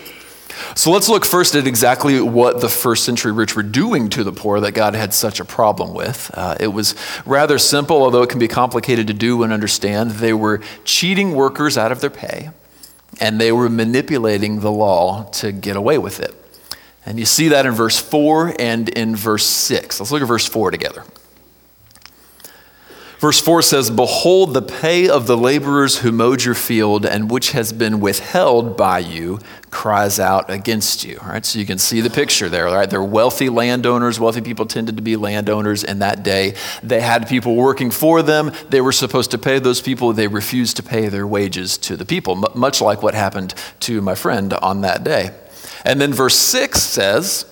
So 0.75 0.91
let's 0.91 1.09
look 1.09 1.25
first 1.25 1.55
at 1.55 1.67
exactly 1.67 2.19
what 2.21 2.61
the 2.61 2.69
first 2.69 3.03
century 3.03 3.31
rich 3.31 3.55
were 3.55 3.63
doing 3.63 4.09
to 4.09 4.23
the 4.23 4.31
poor 4.31 4.59
that 4.61 4.73
God 4.73 4.95
had 4.95 5.13
such 5.13 5.39
a 5.39 5.45
problem 5.45 5.93
with. 5.93 6.31
Uh, 6.33 6.55
it 6.59 6.67
was 6.67 6.95
rather 7.25 7.57
simple, 7.57 8.01
although 8.03 8.23
it 8.23 8.29
can 8.29 8.39
be 8.39 8.47
complicated 8.47 9.07
to 9.07 9.13
do 9.13 9.43
and 9.43 9.51
understand. 9.51 10.11
They 10.11 10.33
were 10.33 10.61
cheating 10.83 11.33
workers 11.33 11.77
out 11.77 11.91
of 11.91 12.01
their 12.01 12.09
pay, 12.09 12.49
and 13.19 13.39
they 13.39 13.51
were 13.51 13.69
manipulating 13.69 14.61
the 14.61 14.71
law 14.71 15.23
to 15.33 15.51
get 15.51 15.75
away 15.75 15.97
with 15.97 16.19
it. 16.19 16.35
And 17.05 17.19
you 17.19 17.25
see 17.25 17.47
that 17.49 17.65
in 17.65 17.73
verse 17.73 17.99
4 17.99 18.55
and 18.59 18.87
in 18.89 19.15
verse 19.15 19.45
6. 19.45 19.99
Let's 19.99 20.11
look 20.11 20.21
at 20.21 20.27
verse 20.27 20.47
4 20.47 20.71
together. 20.71 21.03
Verse 23.21 23.39
4 23.39 23.61
says, 23.61 23.91
Behold, 23.91 24.55
the 24.55 24.63
pay 24.63 25.07
of 25.07 25.27
the 25.27 25.37
laborers 25.37 25.99
who 25.99 26.11
mowed 26.11 26.43
your 26.43 26.55
field 26.55 27.05
and 27.05 27.29
which 27.29 27.51
has 27.51 27.71
been 27.71 27.99
withheld 27.99 28.75
by 28.75 28.97
you 28.97 29.37
cries 29.69 30.19
out 30.19 30.49
against 30.49 31.05
you. 31.05 31.19
All 31.21 31.29
right, 31.29 31.45
so 31.45 31.59
you 31.59 31.67
can 31.67 31.77
see 31.77 32.01
the 32.01 32.09
picture 32.09 32.49
there, 32.49 32.65
right? 32.65 32.89
They're 32.89 33.03
wealthy 33.03 33.47
landowners. 33.47 34.19
Wealthy 34.19 34.41
people 34.41 34.65
tended 34.65 34.95
to 34.95 35.03
be 35.03 35.17
landowners 35.17 35.83
in 35.83 35.99
that 35.99 36.23
day. 36.23 36.55
They 36.81 36.99
had 36.99 37.29
people 37.29 37.55
working 37.55 37.91
for 37.91 38.23
them. 38.23 38.53
They 38.69 38.81
were 38.81 38.91
supposed 38.91 39.29
to 39.31 39.37
pay 39.37 39.59
those 39.59 39.81
people. 39.81 40.13
They 40.13 40.27
refused 40.27 40.77
to 40.77 40.83
pay 40.83 41.07
their 41.07 41.27
wages 41.27 41.77
to 41.77 41.95
the 41.95 42.05
people, 42.05 42.43
much 42.55 42.81
like 42.81 43.03
what 43.03 43.13
happened 43.13 43.53
to 43.81 44.01
my 44.01 44.15
friend 44.15 44.51
on 44.51 44.81
that 44.81 45.03
day. 45.03 45.29
And 45.85 46.01
then 46.01 46.11
verse 46.11 46.39
6 46.39 46.81
says, 46.81 47.45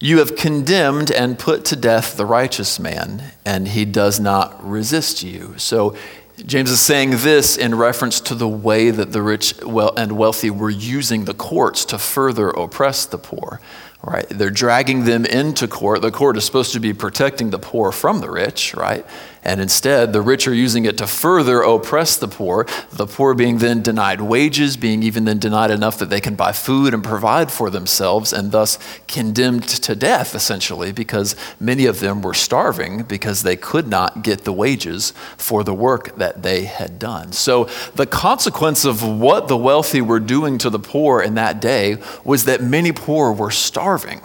you 0.00 0.18
have 0.18 0.36
condemned 0.36 1.10
and 1.10 1.38
put 1.38 1.64
to 1.66 1.76
death 1.76 2.16
the 2.16 2.26
righteous 2.26 2.78
man, 2.78 3.32
and 3.44 3.68
he 3.68 3.84
does 3.84 4.20
not 4.20 4.62
resist 4.66 5.22
you. 5.22 5.54
So 5.56 5.96
James 6.44 6.70
is 6.70 6.80
saying 6.80 7.10
this 7.10 7.56
in 7.56 7.74
reference 7.74 8.20
to 8.20 8.34
the 8.34 8.48
way 8.48 8.90
that 8.90 9.12
the 9.12 9.22
rich 9.22 9.54
and 9.62 10.12
wealthy 10.12 10.50
were 10.50 10.70
using 10.70 11.24
the 11.24 11.34
courts 11.34 11.84
to 11.86 11.98
further 11.98 12.50
oppress 12.50 13.06
the 13.06 13.18
poor. 13.18 13.60
Right? 14.02 14.28
They're 14.28 14.50
dragging 14.50 15.04
them 15.04 15.24
into 15.24 15.66
court. 15.66 16.00
The 16.00 16.12
court 16.12 16.36
is 16.36 16.44
supposed 16.44 16.74
to 16.74 16.80
be 16.80 16.92
protecting 16.92 17.50
the 17.50 17.58
poor 17.58 17.90
from 17.90 18.20
the 18.20 18.30
rich, 18.30 18.72
right? 18.74 19.04
And 19.46 19.60
instead, 19.60 20.12
the 20.12 20.20
rich 20.20 20.48
are 20.48 20.52
using 20.52 20.86
it 20.86 20.98
to 20.98 21.06
further 21.06 21.62
oppress 21.62 22.16
the 22.16 22.26
poor, 22.26 22.66
the 22.90 23.06
poor 23.06 23.32
being 23.32 23.58
then 23.58 23.80
denied 23.80 24.20
wages, 24.20 24.76
being 24.76 25.04
even 25.04 25.24
then 25.24 25.38
denied 25.38 25.70
enough 25.70 26.00
that 26.00 26.10
they 26.10 26.20
can 26.20 26.34
buy 26.34 26.50
food 26.50 26.92
and 26.92 27.04
provide 27.04 27.52
for 27.52 27.70
themselves, 27.70 28.32
and 28.32 28.50
thus 28.50 28.76
condemned 29.06 29.62
to 29.68 29.94
death, 29.94 30.34
essentially, 30.34 30.90
because 30.90 31.36
many 31.60 31.86
of 31.86 32.00
them 32.00 32.22
were 32.22 32.34
starving 32.34 33.04
because 33.04 33.44
they 33.44 33.54
could 33.54 33.86
not 33.86 34.24
get 34.24 34.42
the 34.42 34.52
wages 34.52 35.12
for 35.36 35.62
the 35.62 35.74
work 35.74 36.16
that 36.16 36.42
they 36.42 36.64
had 36.64 36.98
done. 36.98 37.30
So, 37.30 37.66
the 37.94 38.06
consequence 38.06 38.84
of 38.84 39.06
what 39.06 39.46
the 39.46 39.56
wealthy 39.56 40.00
were 40.00 40.18
doing 40.18 40.58
to 40.58 40.70
the 40.70 40.80
poor 40.80 41.22
in 41.22 41.36
that 41.36 41.60
day 41.60 41.98
was 42.24 42.46
that 42.46 42.64
many 42.64 42.90
poor 42.90 43.30
were 43.30 43.52
starving. 43.52 44.22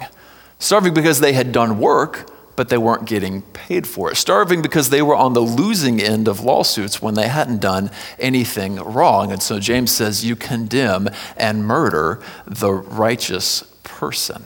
Starving 0.57 0.95
because 0.95 1.19
they 1.19 1.33
had 1.33 1.51
done 1.51 1.77
work 1.77 2.27
but 2.61 2.69
they 2.69 2.77
weren't 2.77 3.07
getting 3.07 3.41
paid 3.41 3.87
for 3.87 4.11
it. 4.11 4.15
Starving 4.15 4.61
because 4.61 4.91
they 4.91 5.01
were 5.01 5.15
on 5.15 5.33
the 5.33 5.41
losing 5.41 5.99
end 5.99 6.27
of 6.27 6.41
lawsuits 6.41 7.01
when 7.01 7.15
they 7.15 7.27
hadn't 7.27 7.59
done 7.59 7.89
anything 8.19 8.75
wrong. 8.75 9.31
And 9.31 9.41
so 9.41 9.59
James 9.59 9.89
says, 9.89 10.23
You 10.23 10.35
condemn 10.35 11.09
and 11.35 11.65
murder 11.65 12.21
the 12.45 12.71
righteous 12.71 13.63
person. 13.81 14.43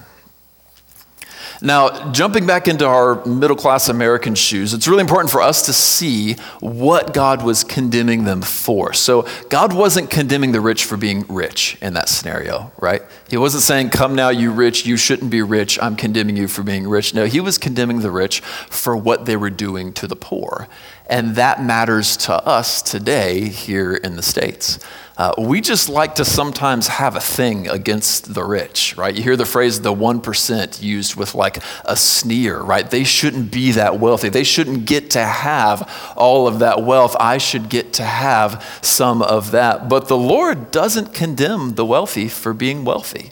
Now, 1.62 2.12
jumping 2.12 2.46
back 2.46 2.68
into 2.68 2.86
our 2.86 3.24
middle 3.26 3.56
class 3.56 3.90
American 3.90 4.36
shoes, 4.36 4.74
it's 4.74 4.88
really 4.88 5.02
important 5.02 5.32
for 5.32 5.42
us 5.42 5.66
to 5.66 5.74
see 5.74 6.34
what 6.60 7.14
God 7.14 7.44
was 7.44 7.64
condemning 7.64 8.26
them 8.26 8.42
for. 8.42 8.94
So, 8.94 9.28
God 9.50 9.74
wasn't 9.74 10.10
condemning 10.10 10.52
the 10.52 10.62
rich 10.62 10.86
for 10.86 10.98
being 10.98 11.26
rich 11.28 11.78
in 11.82 11.94
that 11.94 12.10
scenario, 12.10 12.72
right? 12.80 13.02
He 13.30 13.38
wasn't 13.38 13.64
saying, 13.64 13.90
Come 13.90 14.16
now, 14.16 14.30
you 14.30 14.52
rich, 14.52 14.86
you 14.86 14.98
shouldn't 14.98 15.32
be 15.32 15.42
rich, 15.42 15.80
I'm 15.82 15.96
condemning 15.96 16.38
you 16.38 16.48
for 16.48 16.64
being 16.64 16.88
rich. 16.88 17.14
No, 17.14 17.26
he 17.26 17.40
was 17.40 17.58
condemning 17.58 18.02
the 18.02 18.12
rich 18.12 18.42
for 18.42 18.96
what 18.96 19.26
they 19.26 19.38
were 19.38 19.50
doing 19.50 19.94
to 19.94 20.08
the 20.08 20.16
poor. 20.16 20.68
And 21.08 21.36
that 21.36 21.64
matters 21.64 22.18
to 22.18 22.34
us 22.34 22.82
today 22.82 23.50
here 23.50 23.94
in 23.94 24.16
the 24.16 24.24
States. 24.24 24.80
Uh, 25.18 25.34
we 25.38 25.62
just 25.62 25.88
like 25.88 26.16
to 26.16 26.26
sometimes 26.26 26.88
have 26.90 27.16
a 27.16 27.22
thing 27.22 27.70
against 27.70 28.34
the 28.34 28.44
rich, 28.44 28.98
right? 28.98 29.16
You 29.16 29.24
hear 29.24 29.38
the 29.38 29.46
phrase 29.46 29.80
the 29.80 29.94
1% 29.94 30.82
used 30.82 31.16
with 31.16 31.34
like 31.34 31.60
a 31.86 31.96
sneer, 31.96 32.60
right? 32.60 32.90
They 32.90 33.06
shouldn't 33.06 33.50
be 33.50 33.72
that 33.74 33.98
wealthy. 33.98 34.28
They 34.28 34.44
shouldn't 34.44 34.86
get 34.86 35.12
to 35.12 35.24
have 35.24 36.14
all 36.18 36.48
of 36.48 36.60
that 36.60 36.84
wealth. 36.84 37.16
I 37.18 37.38
should 37.38 37.70
get 37.70 37.94
to 37.94 38.04
have 38.04 38.80
some 38.82 39.22
of 39.22 39.52
that. 39.52 39.88
But 39.88 40.10
the 40.10 40.18
Lord 40.18 40.70
doesn't 40.72 41.14
condemn 41.14 41.76
the 41.76 41.86
wealthy 41.86 42.28
for 42.28 42.54
being 42.54 42.84
wealthy. 42.84 43.32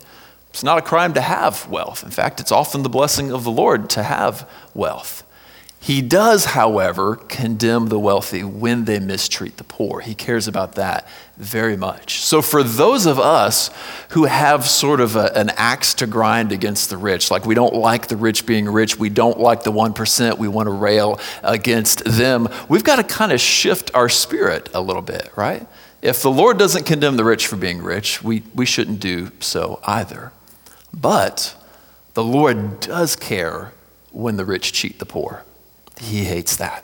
It's 0.51 0.63
not 0.63 0.77
a 0.77 0.83
crime 0.83 1.13
to 1.15 1.21
have 1.21 1.67
wealth. 1.67 2.03
In 2.03 2.11
fact, 2.11 2.39
it's 2.39 2.51
often 2.51 2.83
the 2.83 2.89
blessing 2.89 3.31
of 3.31 3.43
the 3.43 3.51
Lord 3.51 3.89
to 3.89 4.03
have 4.03 4.49
wealth. 4.73 5.22
He 5.83 6.01
does, 6.01 6.45
however, 6.45 7.17
condemn 7.17 7.87
the 7.87 7.99
wealthy 7.99 8.41
when 8.41 8.85
they 8.85 8.99
mistreat 8.99 9.57
the 9.57 9.65
poor. 9.65 9.99
He 9.99 10.15
cares 10.15 10.47
about 10.47 10.75
that 10.75 11.05
very 11.35 11.75
much. 11.75 12.21
So, 12.21 12.41
for 12.41 12.63
those 12.63 13.05
of 13.05 13.19
us 13.19 13.69
who 14.11 14.23
have 14.23 14.65
sort 14.65 15.01
of 15.01 15.17
a, 15.17 15.37
an 15.37 15.49
axe 15.57 15.93
to 15.95 16.07
grind 16.07 16.53
against 16.53 16.89
the 16.89 16.95
rich, 16.95 17.29
like 17.29 17.45
we 17.45 17.53
don't 17.53 17.75
like 17.75 18.07
the 18.07 18.15
rich 18.15 18.45
being 18.45 18.69
rich, 18.69 18.97
we 18.97 19.09
don't 19.09 19.41
like 19.41 19.63
the 19.63 19.73
1%, 19.73 20.37
we 20.37 20.47
want 20.47 20.67
to 20.67 20.71
rail 20.71 21.19
against 21.43 22.05
them, 22.05 22.47
we've 22.69 22.85
got 22.85 22.95
to 22.95 23.03
kind 23.03 23.33
of 23.33 23.41
shift 23.41 23.91
our 23.93 24.07
spirit 24.07 24.69
a 24.73 24.79
little 24.79 25.01
bit, 25.01 25.33
right? 25.35 25.67
If 26.01 26.21
the 26.21 26.31
Lord 26.31 26.57
doesn't 26.57 26.85
condemn 26.85 27.17
the 27.17 27.25
rich 27.25 27.45
for 27.45 27.57
being 27.57 27.83
rich, 27.83 28.23
we, 28.23 28.43
we 28.55 28.65
shouldn't 28.65 29.01
do 29.01 29.31
so 29.41 29.81
either. 29.83 30.31
But 30.93 31.57
the 32.13 32.23
Lord 32.23 32.79
does 32.79 33.17
care 33.17 33.73
when 34.13 34.37
the 34.37 34.45
rich 34.45 34.71
cheat 34.71 34.99
the 34.99 35.05
poor. 35.05 35.43
He 35.99 36.25
hates 36.25 36.55
that. 36.57 36.83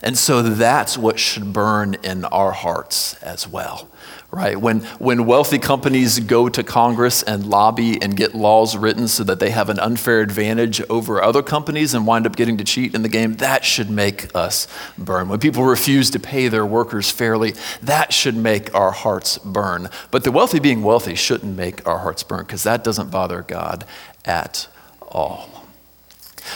And 0.00 0.16
so 0.16 0.42
that's 0.42 0.96
what 0.96 1.18
should 1.18 1.52
burn 1.52 1.96
in 2.04 2.24
our 2.26 2.52
hearts 2.52 3.14
as 3.14 3.48
well, 3.48 3.88
right? 4.30 4.56
When, 4.56 4.82
when 5.00 5.26
wealthy 5.26 5.58
companies 5.58 6.20
go 6.20 6.48
to 6.48 6.62
Congress 6.62 7.24
and 7.24 7.44
lobby 7.44 8.00
and 8.00 8.16
get 8.16 8.32
laws 8.32 8.76
written 8.76 9.08
so 9.08 9.24
that 9.24 9.40
they 9.40 9.50
have 9.50 9.68
an 9.68 9.80
unfair 9.80 10.20
advantage 10.20 10.80
over 10.88 11.20
other 11.20 11.42
companies 11.42 11.94
and 11.94 12.06
wind 12.06 12.26
up 12.26 12.36
getting 12.36 12.56
to 12.58 12.64
cheat 12.64 12.94
in 12.94 13.02
the 13.02 13.08
game, 13.08 13.34
that 13.34 13.64
should 13.64 13.90
make 13.90 14.32
us 14.36 14.68
burn. 14.96 15.28
When 15.28 15.40
people 15.40 15.64
refuse 15.64 16.10
to 16.10 16.20
pay 16.20 16.46
their 16.46 16.66
workers 16.66 17.10
fairly, 17.10 17.54
that 17.82 18.12
should 18.12 18.36
make 18.36 18.72
our 18.76 18.92
hearts 18.92 19.38
burn. 19.38 19.88
But 20.12 20.22
the 20.22 20.30
wealthy 20.30 20.60
being 20.60 20.84
wealthy 20.84 21.16
shouldn't 21.16 21.56
make 21.56 21.84
our 21.88 21.98
hearts 21.98 22.22
burn 22.22 22.44
because 22.44 22.62
that 22.62 22.84
doesn't 22.84 23.10
bother 23.10 23.42
God 23.42 23.84
at 24.24 24.68
all. 25.02 25.57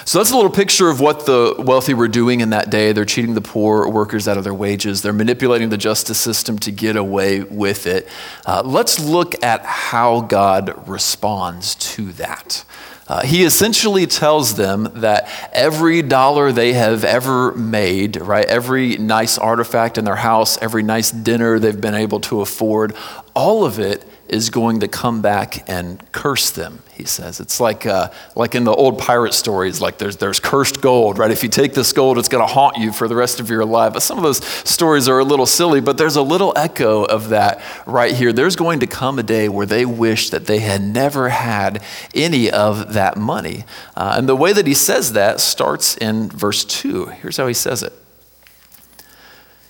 So 0.04 0.18
that's 0.18 0.30
a 0.30 0.36
little 0.36 0.50
picture 0.50 0.88
of 0.88 1.00
what 1.00 1.26
the 1.26 1.54
wealthy 1.58 1.94
were 1.94 2.08
doing 2.08 2.40
in 2.40 2.50
that 2.50 2.70
day. 2.70 2.92
They're 2.92 3.04
cheating 3.04 3.34
the 3.34 3.40
poor 3.40 3.88
workers 3.88 4.28
out 4.28 4.36
of 4.36 4.44
their 4.44 4.54
wages, 4.54 5.02
they're 5.02 5.12
manipulating 5.12 5.68
the 5.68 5.78
justice 5.78 6.18
system 6.18 6.58
to 6.60 6.70
get 6.70 6.96
away 6.96 7.40
with 7.42 7.86
it. 7.86 8.08
Uh, 8.46 8.62
let's 8.64 8.98
look 9.00 9.42
at 9.42 9.64
how 9.64 10.20
God 10.20 10.88
responds 10.88 11.74
to 11.74 12.12
that. 12.12 12.64
Uh, 13.08 13.22
he 13.22 13.44
essentially 13.44 14.06
tells 14.06 14.54
them 14.54 14.88
that 14.94 15.28
every 15.52 16.02
dollar 16.02 16.52
they 16.52 16.72
have 16.72 17.04
ever 17.04 17.52
made, 17.52 18.16
right, 18.16 18.46
every 18.46 18.96
nice 18.96 19.36
artifact 19.38 19.98
in 19.98 20.04
their 20.04 20.16
house, 20.16 20.56
every 20.62 20.82
nice 20.82 21.10
dinner 21.10 21.58
they've 21.58 21.80
been 21.80 21.94
able 21.94 22.20
to 22.20 22.40
afford, 22.40 22.94
all 23.34 23.64
of 23.64 23.78
it 23.78 24.04
is 24.32 24.48
going 24.48 24.80
to 24.80 24.88
come 24.88 25.20
back 25.20 25.68
and 25.68 26.02
curse 26.10 26.50
them, 26.50 26.82
he 26.94 27.04
says. 27.04 27.38
It's 27.38 27.60
like, 27.60 27.84
uh, 27.84 28.10
like 28.34 28.54
in 28.54 28.64
the 28.64 28.72
old 28.72 28.98
pirate 28.98 29.34
stories, 29.34 29.82
like 29.82 29.98
there's, 29.98 30.16
there's 30.16 30.40
cursed 30.40 30.80
gold, 30.80 31.18
right? 31.18 31.30
If 31.30 31.42
you 31.42 31.50
take 31.50 31.74
this 31.74 31.92
gold, 31.92 32.16
it's 32.16 32.30
going 32.30 32.46
to 32.46 32.50
haunt 32.52 32.78
you 32.78 32.92
for 32.92 33.08
the 33.08 33.14
rest 33.14 33.40
of 33.40 33.50
your 33.50 33.66
life. 33.66 33.92
But 33.92 34.02
some 34.02 34.16
of 34.16 34.24
those 34.24 34.42
stories 34.42 35.06
are 35.06 35.18
a 35.18 35.24
little 35.24 35.44
silly, 35.44 35.82
but 35.82 35.98
there's 35.98 36.16
a 36.16 36.22
little 36.22 36.54
echo 36.56 37.04
of 37.04 37.28
that 37.28 37.62
right 37.86 38.14
here. 38.14 38.32
There's 38.32 38.56
going 38.56 38.80
to 38.80 38.86
come 38.86 39.18
a 39.18 39.22
day 39.22 39.50
where 39.50 39.66
they 39.66 39.84
wish 39.84 40.30
that 40.30 40.46
they 40.46 40.60
had 40.60 40.80
never 40.80 41.28
had 41.28 41.82
any 42.14 42.50
of 42.50 42.94
that 42.94 43.18
money. 43.18 43.64
Uh, 43.94 44.14
and 44.16 44.26
the 44.26 44.36
way 44.36 44.54
that 44.54 44.66
he 44.66 44.74
says 44.74 45.12
that 45.12 45.40
starts 45.40 45.94
in 45.98 46.30
verse 46.30 46.64
2. 46.64 47.06
Here's 47.06 47.36
how 47.36 47.46
he 47.46 47.54
says 47.54 47.82
it 47.82 47.92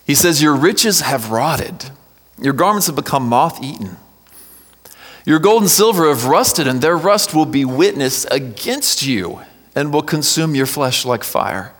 He 0.07 0.15
says, 0.15 0.41
Your 0.41 0.55
riches 0.55 1.01
have 1.01 1.33
rotted, 1.33 1.91
your 2.41 2.53
garments 2.53 2.87
have 2.87 2.95
become 2.95 3.29
moth 3.29 3.61
eaten. 3.61 3.97
Your 5.25 5.39
gold 5.39 5.63
and 5.63 5.71
silver 5.71 6.09
have 6.09 6.25
rusted, 6.25 6.67
and 6.67 6.81
their 6.81 6.97
rust 6.97 7.35
will 7.35 7.47
be 7.47 7.65
witness 7.65 8.25
against 8.27 9.03
you 9.05 9.41
and 9.75 9.93
will 9.93 10.03
consume 10.03 10.55
your 10.55 10.67
flesh 10.67 11.05
like 11.05 11.23
fire. 11.23 11.73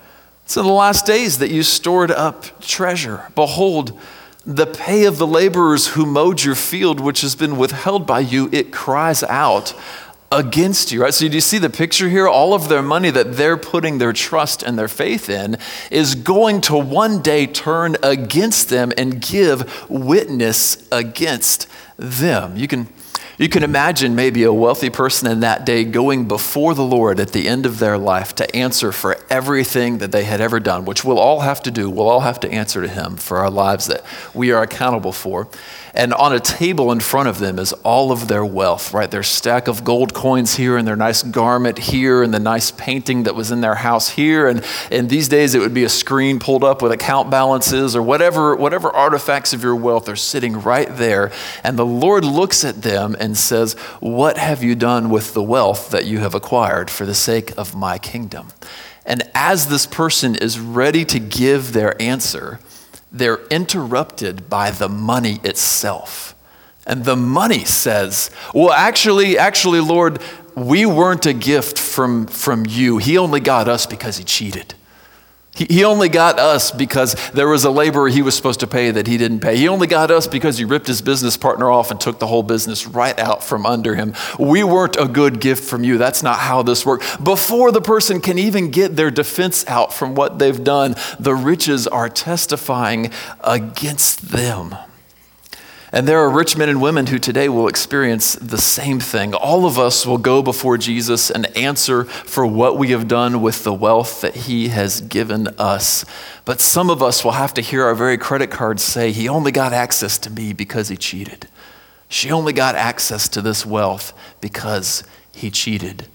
It's 0.45 0.57
in 0.57 0.65
the 0.65 0.71
last 0.71 1.05
days 1.05 1.39
that 1.39 1.49
you 1.49 1.63
stored 1.63 2.11
up 2.11 2.61
treasure. 2.61 3.31
Behold, 3.35 3.99
the 4.45 4.65
pay 4.65 5.05
of 5.05 5.17
the 5.17 5.27
laborers 5.27 5.87
who 5.87 6.05
mowed 6.05 6.43
your 6.43 6.55
field, 6.55 6.99
which 6.99 7.21
has 7.21 7.35
been 7.35 7.57
withheld 7.57 8.05
by 8.05 8.19
you, 8.19 8.49
it 8.51 8.73
cries 8.73 9.23
out 9.23 9.73
against 10.31 10.91
you, 10.91 11.01
right? 11.01 11.13
So, 11.13 11.27
do 11.27 11.35
you 11.35 11.41
see 11.41 11.59
the 11.59 11.69
picture 11.69 12.09
here? 12.09 12.27
All 12.27 12.53
of 12.53 12.67
their 12.67 12.81
money 12.81 13.09
that 13.11 13.33
they're 13.33 13.57
putting 13.57 13.99
their 13.99 14.13
trust 14.13 14.63
and 14.63 14.77
their 14.77 14.87
faith 14.87 15.29
in 15.29 15.57
is 15.91 16.15
going 16.15 16.61
to 16.61 16.77
one 16.77 17.21
day 17.21 17.45
turn 17.45 17.95
against 18.01 18.69
them 18.69 18.91
and 18.97 19.21
give 19.21 19.89
witness 19.89 20.87
against 20.91 21.67
them. 21.97 22.57
You 22.57 22.67
can 22.67 22.87
You 23.37 23.49
can 23.49 23.63
imagine 23.63 24.13
maybe 24.13 24.43
a 24.43 24.53
wealthy 24.53 24.91
person 24.91 25.27
in 25.31 25.39
that 25.39 25.65
day 25.65 25.85
going 25.85 26.27
before 26.27 26.75
the 26.75 26.83
Lord 26.83 27.19
at 27.19 27.31
the 27.31 27.47
end 27.47 27.65
of 27.65 27.79
their 27.79 27.97
life 27.97 28.35
to 28.35 28.55
answer 28.55 28.91
for 28.91 29.17
everything 29.27 29.97
that 29.97 30.11
they 30.11 30.23
had 30.23 30.39
ever 30.39 30.59
done, 30.59 30.85
which 30.85 31.03
we'll 31.03 31.17
all 31.17 31.39
have 31.39 31.61
to 31.63 31.71
do. 31.71 31.89
We'll 31.89 32.09
all 32.09 32.19
have 32.19 32.39
to 32.41 32.51
answer 32.51 32.83
to 32.83 32.87
Him 32.87 33.17
for 33.17 33.37
our 33.37 33.49
lives 33.49 33.87
that 33.87 34.03
we 34.35 34.51
are 34.51 34.61
accountable 34.61 35.13
for. 35.13 35.47
And 35.95 36.11
on 36.11 36.33
a 36.33 36.39
table 36.39 36.91
in 36.91 36.99
front 36.99 37.29
of 37.29 37.37
them 37.37 37.59
is 37.59 37.71
all 37.83 38.11
of 38.11 38.27
their 38.27 38.43
wealth, 38.43 38.95
right? 38.95 39.09
Their 39.09 39.21
stack 39.21 39.67
of 39.67 39.83
gold 39.83 40.11
coins 40.13 40.55
here, 40.55 40.75
and 40.75 40.87
their 40.87 40.95
nice 40.95 41.21
garment 41.21 41.77
here, 41.77 42.23
and 42.23 42.33
the 42.33 42.39
nice 42.39 42.71
painting 42.71 43.23
that 43.23 43.35
was 43.35 43.51
in 43.51 43.61
their 43.61 43.75
house 43.75 44.09
here. 44.09 44.47
And 44.47 44.65
in 44.89 45.07
these 45.07 45.27
days, 45.27 45.53
it 45.53 45.59
would 45.59 45.73
be 45.73 45.83
a 45.83 45.89
screen 45.89 46.39
pulled 46.39 46.63
up 46.63 46.81
with 46.81 46.91
account 46.91 47.29
balances 47.29 47.95
or 47.95 48.01
whatever, 48.01 48.55
whatever 48.55 48.89
artifacts 48.89 49.53
of 49.53 49.61
your 49.61 49.75
wealth 49.75 50.09
are 50.09 50.15
sitting 50.15 50.59
right 50.59 50.89
there. 50.97 51.31
And 51.63 51.77
the 51.77 51.85
Lord 51.85 52.25
looks 52.25 52.65
at 52.65 52.81
them 52.81 53.15
and 53.19 53.37
says, 53.37 53.73
What 53.99 54.39
have 54.39 54.63
you 54.63 54.73
done 54.73 55.11
with 55.11 55.35
the 55.35 55.43
wealth 55.43 55.91
that 55.91 56.05
you 56.05 56.19
have 56.19 56.33
acquired 56.33 56.89
for 56.89 57.05
the 57.05 57.13
sake 57.13 57.55
of 57.55 57.75
my 57.75 57.99
kingdom? 57.99 58.47
And 59.05 59.29
as 59.35 59.67
this 59.67 59.85
person 59.85 60.35
is 60.35 60.59
ready 60.59 61.05
to 61.05 61.19
give 61.19 61.73
their 61.73 62.01
answer, 62.01 62.59
they're 63.13 63.45
interrupted 63.47 64.49
by 64.49 64.71
the 64.71 64.89
money 64.89 65.39
itself. 65.43 66.35
And 66.85 67.05
the 67.05 67.15
money 67.15 67.63
says, 67.63 68.31
Well, 68.53 68.71
actually, 68.71 69.37
actually, 69.37 69.79
Lord, 69.79 70.19
we 70.55 70.85
weren't 70.85 71.25
a 71.25 71.33
gift 71.33 71.79
from, 71.79 72.25
from 72.27 72.65
you. 72.67 72.97
He 72.97 73.17
only 73.17 73.39
got 73.39 73.69
us 73.69 73.85
because 73.85 74.17
he 74.17 74.23
cheated. 74.23 74.73
He, 75.55 75.65
he 75.65 75.83
only 75.83 76.09
got 76.09 76.39
us 76.39 76.71
because 76.71 77.15
there 77.31 77.47
was 77.47 77.63
a 77.63 77.69
laborer 77.69 78.09
he 78.09 78.21
was 78.21 78.35
supposed 78.35 78.59
to 78.61 78.67
pay 78.67 78.89
that 78.91 79.05
he 79.05 79.17
didn't 79.17 79.41
pay. 79.41 79.55
He 79.55 79.67
only 79.67 79.87
got 79.87 80.09
us 80.09 80.25
because 80.25 80.57
he 80.57 80.65
ripped 80.65 80.87
his 80.87 81.01
business 81.01 81.37
partner 81.37 81.69
off 81.69 81.91
and 81.91 82.01
took 82.01 82.19
the 82.19 82.27
whole 82.27 82.43
business 82.43 82.87
right 82.87 83.17
out 83.19 83.43
from 83.43 83.65
under 83.65 83.95
him. 83.95 84.13
We 84.39 84.63
weren't 84.63 84.95
a 84.95 85.07
good 85.07 85.39
gift 85.39 85.63
from 85.63 85.83
you. 85.83 85.97
That's 85.97 86.23
not 86.23 86.39
how 86.39 86.63
this 86.63 86.85
worked. 86.85 87.23
Before 87.23 87.71
the 87.71 87.81
person 87.81 88.19
can 88.19 88.39
even 88.39 88.71
get 88.71 88.95
their 88.95 89.11
defense 89.11 89.65
out 89.67 89.93
from 89.93 90.15
what 90.15 90.39
they've 90.39 90.63
done, 90.63 90.95
the 91.19 91.35
riches 91.35 91.87
are 91.87 92.09
testifying 92.09 93.11
against 93.41 94.29
them. 94.29 94.75
And 95.93 96.07
there 96.07 96.17
are 96.21 96.29
rich 96.29 96.57
men 96.57 96.69
and 96.69 96.81
women 96.81 97.05
who 97.05 97.19
today 97.19 97.47
will 97.47 97.67
experience 97.67 98.33
the 98.33 98.57
same 98.57 98.99
thing. 98.99 99.35
All 99.35 99.67
of 99.67 99.77
us 99.77 100.07
will 100.07 100.17
go 100.17 100.41
before 100.41 100.75
Jesus 100.75 101.29
and 101.29 101.55
answer 101.55 102.05
for 102.05 102.47
what 102.47 102.79
we 102.79 102.89
have 102.89 103.07
done 103.07 103.43
with 103.43 103.63
the 103.63 103.75
wealth 103.75 104.21
that 104.21 104.35
he 104.35 104.69
has 104.69 105.01
given 105.01 105.49
us. 105.59 106.03
But 106.45 106.59
some 106.59 106.89
of 106.89 107.03
us 107.03 107.23
will 107.23 107.33
have 107.33 107.53
to 107.53 107.61
hear 107.61 107.83
our 107.83 107.93
very 107.93 108.17
credit 108.17 108.49
cards 108.49 108.81
say, 108.81 109.11
He 109.11 109.29
only 109.29 109.51
got 109.51 109.71
access 109.71 110.17
to 110.17 110.31
me 110.31 110.51
because 110.51 110.89
he 110.89 110.97
cheated. 110.97 111.47
She 112.09 112.31
only 112.31 112.53
got 112.53 112.73
access 112.73 113.29
to 113.29 113.41
this 113.41 113.63
wealth 113.63 114.13
because 114.41 115.03
he 115.31 115.51
cheated. 115.51 116.07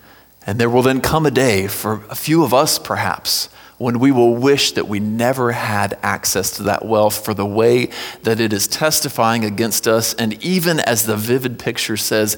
And 0.45 0.59
there 0.59 0.71
will 0.71 0.83
then 0.83 1.01
come 1.01 1.25
a 1.25 1.31
day 1.31 1.69
for 1.69 2.03
a 2.11 2.17
few 2.17 2.43
of 2.43 2.53
us, 2.53 2.81
perhaps, 2.81 3.49
when 3.79 3.99
we 4.01 4.13
will 4.13 4.35
wish 4.35 4.73
that 4.73 4.89
we 4.89 5.01
never 5.01 5.53
had 5.53 5.97
access 6.03 6.51
to 6.57 6.65
that 6.65 6.85
wealth 6.85 7.25
for 7.25 7.33
the 7.33 7.47
way 7.47 7.89
that 8.23 8.41
it 8.41 8.53
is 8.53 8.67
testifying 8.67 9.45
against 9.45 9.87
us, 9.87 10.15
and 10.15 10.43
even 10.45 10.81
as 10.81 11.07
the 11.07 11.17
vivid 11.17 11.59
picture 11.59 11.97
says, 11.97 12.37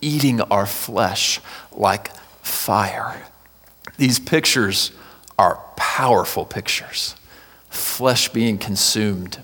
eating 0.00 0.40
our 0.42 0.66
flesh 0.66 1.40
like 1.72 2.14
fire. 2.42 3.22
These 3.96 4.20
pictures 4.20 4.92
are 5.38 5.62
powerful 5.76 6.44
pictures, 6.44 7.16
flesh 7.70 8.28
being 8.28 8.58
consumed. 8.58 9.42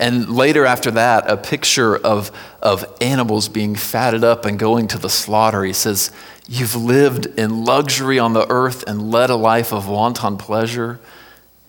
And 0.00 0.30
later, 0.30 0.64
after 0.64 0.90
that, 0.92 1.30
a 1.30 1.36
picture 1.36 1.94
of, 1.94 2.32
of 2.62 2.90
animals 3.02 3.50
being 3.50 3.76
fatted 3.76 4.24
up 4.24 4.46
and 4.46 4.58
going 4.58 4.88
to 4.88 4.98
the 4.98 5.10
slaughter. 5.10 5.62
He 5.62 5.74
says, 5.74 6.10
You've 6.48 6.74
lived 6.74 7.26
in 7.38 7.66
luxury 7.66 8.18
on 8.18 8.32
the 8.32 8.50
earth 8.50 8.82
and 8.86 9.10
led 9.10 9.28
a 9.28 9.36
life 9.36 9.74
of 9.74 9.88
wanton 9.88 10.38
pleasure. 10.38 10.98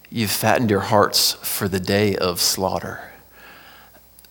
You've 0.10 0.32
fattened 0.32 0.70
your 0.70 0.80
hearts 0.80 1.34
for 1.34 1.68
the 1.68 1.82
day 1.82 2.16
of 2.16 2.40
slaughter. 2.40 3.11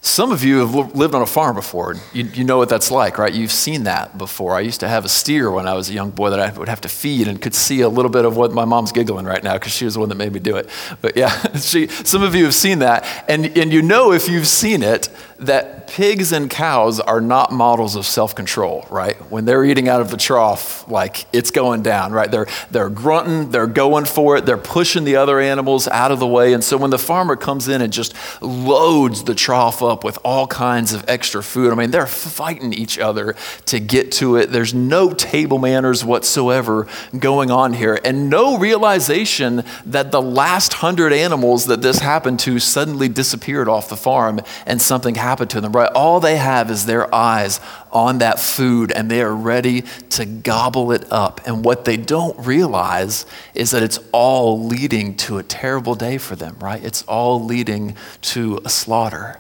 Some 0.03 0.33
of 0.33 0.43
you 0.43 0.67
have 0.67 0.95
lived 0.97 1.15
on 1.15 1.21
a 1.21 1.27
farm 1.27 1.55
before. 1.55 1.95
You, 2.15 2.25
you 2.25 2.43
know 2.43 2.57
what 2.57 2.71
that's 2.71 2.91
like, 2.91 3.19
right? 3.19 3.33
You've 3.33 3.53
seen 3.53 3.85
that 3.85 4.17
before. 4.17 4.55
I 4.55 4.61
used 4.61 4.81
to 4.81 4.89
have 4.89 5.05
a 5.05 5.11
steer 5.11 5.51
when 5.51 5.69
I 5.69 5.75
was 5.75 5.91
a 5.91 5.93
young 5.93 6.11
boy 6.11 6.31
that 6.31 6.41
I 6.41 6.51
would 6.59 6.69
have 6.71 6.81
to 6.83 6.89
feed 6.89 7.29
and 7.29 7.41
could 7.41 7.55
see 7.55 7.83
a 7.83 7.89
little 7.89 8.11
bit 8.11 8.25
of 8.25 8.35
what 8.35 8.51
my 8.51 8.65
mom's 8.65 8.93
giggling 8.93 9.27
right 9.27 9.45
now 9.45 9.55
because 9.55 9.73
she 9.73 9.85
was 9.85 9.95
the 9.95 10.01
one 10.01 10.09
that 10.09 10.15
made 10.15 10.33
me 10.33 10.41
do 10.41 10.57
it. 10.57 10.71
But 11.03 11.19
yeah, 11.19 11.29
she, 11.57 11.89
some 11.89 12.23
of 12.23 12.35
you 12.35 12.45
have 12.45 12.55
seen 12.55 12.79
that. 12.79 13.05
And, 13.29 13.59
and 13.59 13.71
you 13.71 13.83
know 13.83 14.13
if 14.13 14.27
you've 14.27 14.49
seen 14.49 14.83
it 14.83 15.11
that 15.41 15.87
pigs 15.87 16.33
and 16.33 16.51
cows 16.51 17.01
are 17.01 17.21
not 17.21 17.51
models 17.51 17.97
of 17.97 18.05
self 18.05 18.35
control, 18.35 18.87
right? 18.91 19.17
When 19.31 19.47
they're 19.47 19.65
eating 19.65 19.89
out 19.89 20.03
of 20.03 20.11
the 20.11 20.19
trough, 20.19 20.87
like 20.87 21.25
it's 21.33 21.51
going 21.51 21.83
down, 21.83 22.13
right? 22.13 22.31
They're, 22.31 22.47
they're 22.71 22.91
grunting, 22.91 23.51
they're 23.51 23.67
going 23.67 24.05
for 24.05 24.37
it, 24.37 24.45
they're 24.45 24.59
pushing 24.59 25.05
the 25.05 25.17
other 25.17 25.41
animals 25.41 25.89
out 25.89 26.13
of 26.13 26.21
the 26.21 26.27
way. 26.27 26.53
And 26.53 26.63
so 26.63 26.77
when 26.77 26.91
the 26.91 26.99
farmer 26.99 27.37
comes 27.37 27.69
in 27.69 27.81
and 27.81 27.91
just 27.91 28.15
loads 28.43 29.25
the 29.25 29.35
trough 29.35 29.83
up 29.83 30.05
with 30.05 30.19
all 30.23 30.47
kinds 30.47 30.93
of 30.93 31.05
extra 31.09 31.43
food, 31.43 31.73
I 31.73 31.75
mean, 31.75 31.91
they're 31.91 32.07
fighting 32.07 32.75
each 32.75 32.99
other 32.99 33.35
to 33.67 33.81
get 33.81 34.13
to 34.13 34.37
it. 34.37 34.53
There's 34.53 34.75
no 34.75 35.11
table 35.13 35.59
manners 35.59 36.05
whatsoever 36.05 36.87
going 37.19 37.51
on 37.51 37.73
here, 37.73 37.99
and 38.05 38.29
no 38.29 38.59
realization 38.59 39.65
that 39.87 40.13
the 40.13 40.21
last 40.23 40.75
hundred 40.75 41.15
animals 41.15 41.65
that 41.67 41.81
this 41.81 42.01
happened 42.01 42.41
to 42.41 42.59
suddenly 42.59 43.09
disappeared 43.09 43.69
off 43.69 43.89
the 43.89 43.97
farm 43.97 44.41
and 44.67 44.83
something 44.83 45.15
happened 45.15 45.30
happen 45.31 45.47
to 45.47 45.61
them, 45.61 45.71
right? 45.71 45.91
All 45.95 46.19
they 46.19 46.37
have 46.37 46.73
is 46.73 46.87
their 46.87 47.13
eyes 47.15 47.61
on 47.93 48.19
that 48.19 48.41
food 48.41 48.91
and 48.91 49.09
they 49.09 49.23
are 49.23 49.35
ready 49.35 49.83
to 50.11 50.25
gobble 50.25 50.91
it 50.91 51.11
up. 51.13 51.41
And 51.47 51.65
what 51.65 51.85
they 51.85 51.97
don't 51.97 52.37
realize 52.45 53.27
is 53.55 53.71
that 53.71 53.85
it's 53.85 54.01
all 54.11 54.65
leading 54.65 55.17
to 55.19 55.39
a 55.39 55.45
terrible 55.45 55.95
day 55.95 56.19
for 56.19 56.35
them, 56.35 56.57
right? 56.59 56.83
It's 56.83 57.03
all 57.05 57.45
leading 57.45 57.95
to 58.23 58.61
a 58.65 58.69
slaughter. 58.69 59.39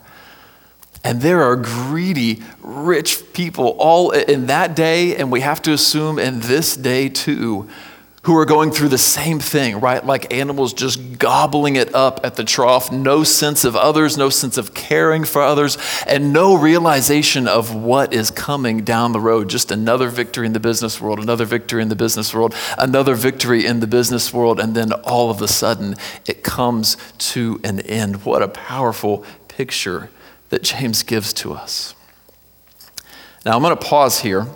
And 1.03 1.23
there 1.23 1.43
are 1.43 1.57
greedy, 1.57 2.41
rich 2.61 3.33
people 3.33 3.71
all 3.79 4.13
in 4.13 4.47
that 4.47 4.77
day, 4.77 5.17
and 5.17 5.33
we 5.33 5.41
have 5.41 5.61
to 5.63 5.73
assume 5.73 6.21
in 6.21 6.41
this 6.41 6.77
day 6.77 7.09
too, 7.09 7.69
who 8.23 8.37
are 8.37 8.45
going 8.45 8.71
through 8.71 8.89
the 8.89 8.99
same 8.99 9.41
thing, 9.41 9.81
right? 9.81 10.05
Like 10.05 10.33
animals 10.33 10.75
just 10.75 11.19
gobbling 11.19 11.77
it 11.77 11.95
up 11.95 12.21
at 12.23 12.35
the 12.35 12.45
trough, 12.45 12.93
no 12.93 13.25
sense 13.25 13.65
of 13.65 13.75
others, 13.75 14.19
no 14.19 14.29
sense 14.29 14.59
of 14.59 14.75
caring 14.75 15.25
for 15.25 15.41
others, 15.41 15.79
and 16.07 16.31
no 16.31 16.55
realization 16.55 17.49
of 17.49 17.75
what 17.75 18.13
is 18.13 18.31
coming 18.31 18.85
down 18.85 19.13
the 19.13 19.21
road. 19.21 19.49
Just 19.49 19.71
another 19.71 20.11
victory 20.11 20.45
in 20.45 20.53
the 20.53 20.61
business 20.61 21.01
world, 21.01 21.19
another 21.19 21.47
victory 21.47 21.81
in 21.81 21.89
the 21.89 21.97
business 21.97 22.35
world, 22.35 22.55
another 22.77 23.15
victory 23.15 23.65
in 23.65 23.81
the 23.81 23.87
business 23.87 24.35
world, 24.35 24.61
and 24.61 24.75
then 24.75 24.93
all 24.93 25.31
of 25.31 25.41
a 25.41 25.49
sudden 25.49 25.95
it 26.27 26.45
comes 26.45 26.99
to 27.17 27.59
an 27.65 27.81
end. 27.81 28.27
What 28.27 28.43
a 28.43 28.49
powerful 28.49 29.25
picture 29.49 30.11
that 30.51 30.63
James 30.63 31.03
gives 31.03 31.33
to 31.33 31.55
us. 31.55 31.95
Now, 33.47 33.57
I'm 33.57 33.63
going 33.63 33.75
to 33.75 33.83
pause 33.83 34.21
here 34.21 34.47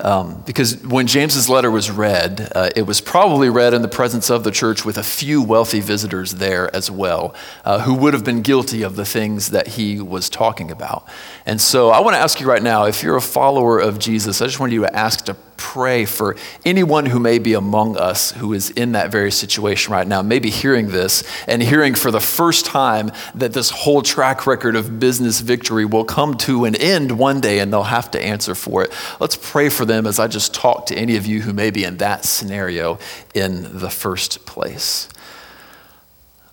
um, 0.00 0.42
because 0.44 0.82
when 0.82 1.06
James's 1.06 1.48
letter 1.48 1.70
was 1.70 1.88
read, 1.88 2.50
uh, 2.54 2.70
it 2.74 2.82
was 2.82 3.00
probably 3.00 3.48
read 3.48 3.74
in 3.74 3.82
the 3.82 3.88
presence 3.88 4.28
of 4.28 4.42
the 4.42 4.50
church 4.50 4.84
with 4.84 4.98
a 4.98 5.04
few 5.04 5.40
wealthy 5.40 5.78
visitors 5.78 6.34
there 6.34 6.74
as 6.74 6.90
well, 6.90 7.32
uh, 7.64 7.80
who 7.80 7.94
would 7.94 8.12
have 8.12 8.24
been 8.24 8.42
guilty 8.42 8.82
of 8.82 8.96
the 8.96 9.04
things 9.04 9.50
that 9.50 9.68
he 9.68 10.00
was 10.00 10.28
talking 10.28 10.70
about. 10.70 11.06
And 11.46 11.60
so 11.60 11.90
I 11.90 12.00
want 12.00 12.14
to 12.14 12.20
ask 12.20 12.40
you 12.40 12.48
right 12.48 12.62
now 12.62 12.86
if 12.86 13.04
you're 13.04 13.16
a 13.16 13.22
follower 13.22 13.78
of 13.78 14.00
Jesus, 14.00 14.42
I 14.42 14.46
just 14.46 14.58
want 14.58 14.72
you 14.72 14.80
to 14.80 14.96
ask 14.96 15.24
to 15.26 15.34
pray 15.56 16.04
for 16.04 16.36
anyone 16.64 17.06
who 17.06 17.18
may 17.18 17.38
be 17.38 17.54
among 17.54 17.96
us 17.96 18.32
who 18.32 18.52
is 18.52 18.70
in 18.70 18.92
that 18.92 19.10
very 19.10 19.30
situation 19.30 19.92
right 19.92 20.06
now, 20.06 20.22
maybe 20.22 20.50
hearing 20.50 20.88
this 20.88 21.24
and 21.46 21.62
hearing 21.62 21.94
for 21.94 22.10
the 22.10 22.20
first 22.20 22.66
time 22.66 23.10
that 23.34 23.52
this 23.52 23.70
whole 23.70 24.02
track 24.02 24.46
record 24.46 24.76
of 24.76 24.98
business 25.00 25.40
victory 25.40 25.84
will 25.84 26.04
come 26.04 26.34
to 26.34 26.64
an 26.64 26.74
end 26.76 27.18
one 27.18 27.40
day 27.40 27.58
and 27.58 27.72
they'll 27.72 27.82
have 27.82 28.10
to 28.10 28.20
answer 28.20 28.54
for 28.54 28.82
it. 28.82 28.92
Let's 29.20 29.36
pray 29.36 29.68
for 29.68 29.84
them 29.84 30.06
as 30.06 30.18
I 30.18 30.26
just 30.26 30.54
talk 30.54 30.86
to 30.86 30.96
any 30.96 31.16
of 31.16 31.26
you 31.26 31.42
who 31.42 31.52
may 31.52 31.70
be 31.70 31.84
in 31.84 31.98
that 31.98 32.24
scenario 32.24 32.98
in 33.34 33.78
the 33.78 33.90
first 33.90 34.46
place. 34.46 35.08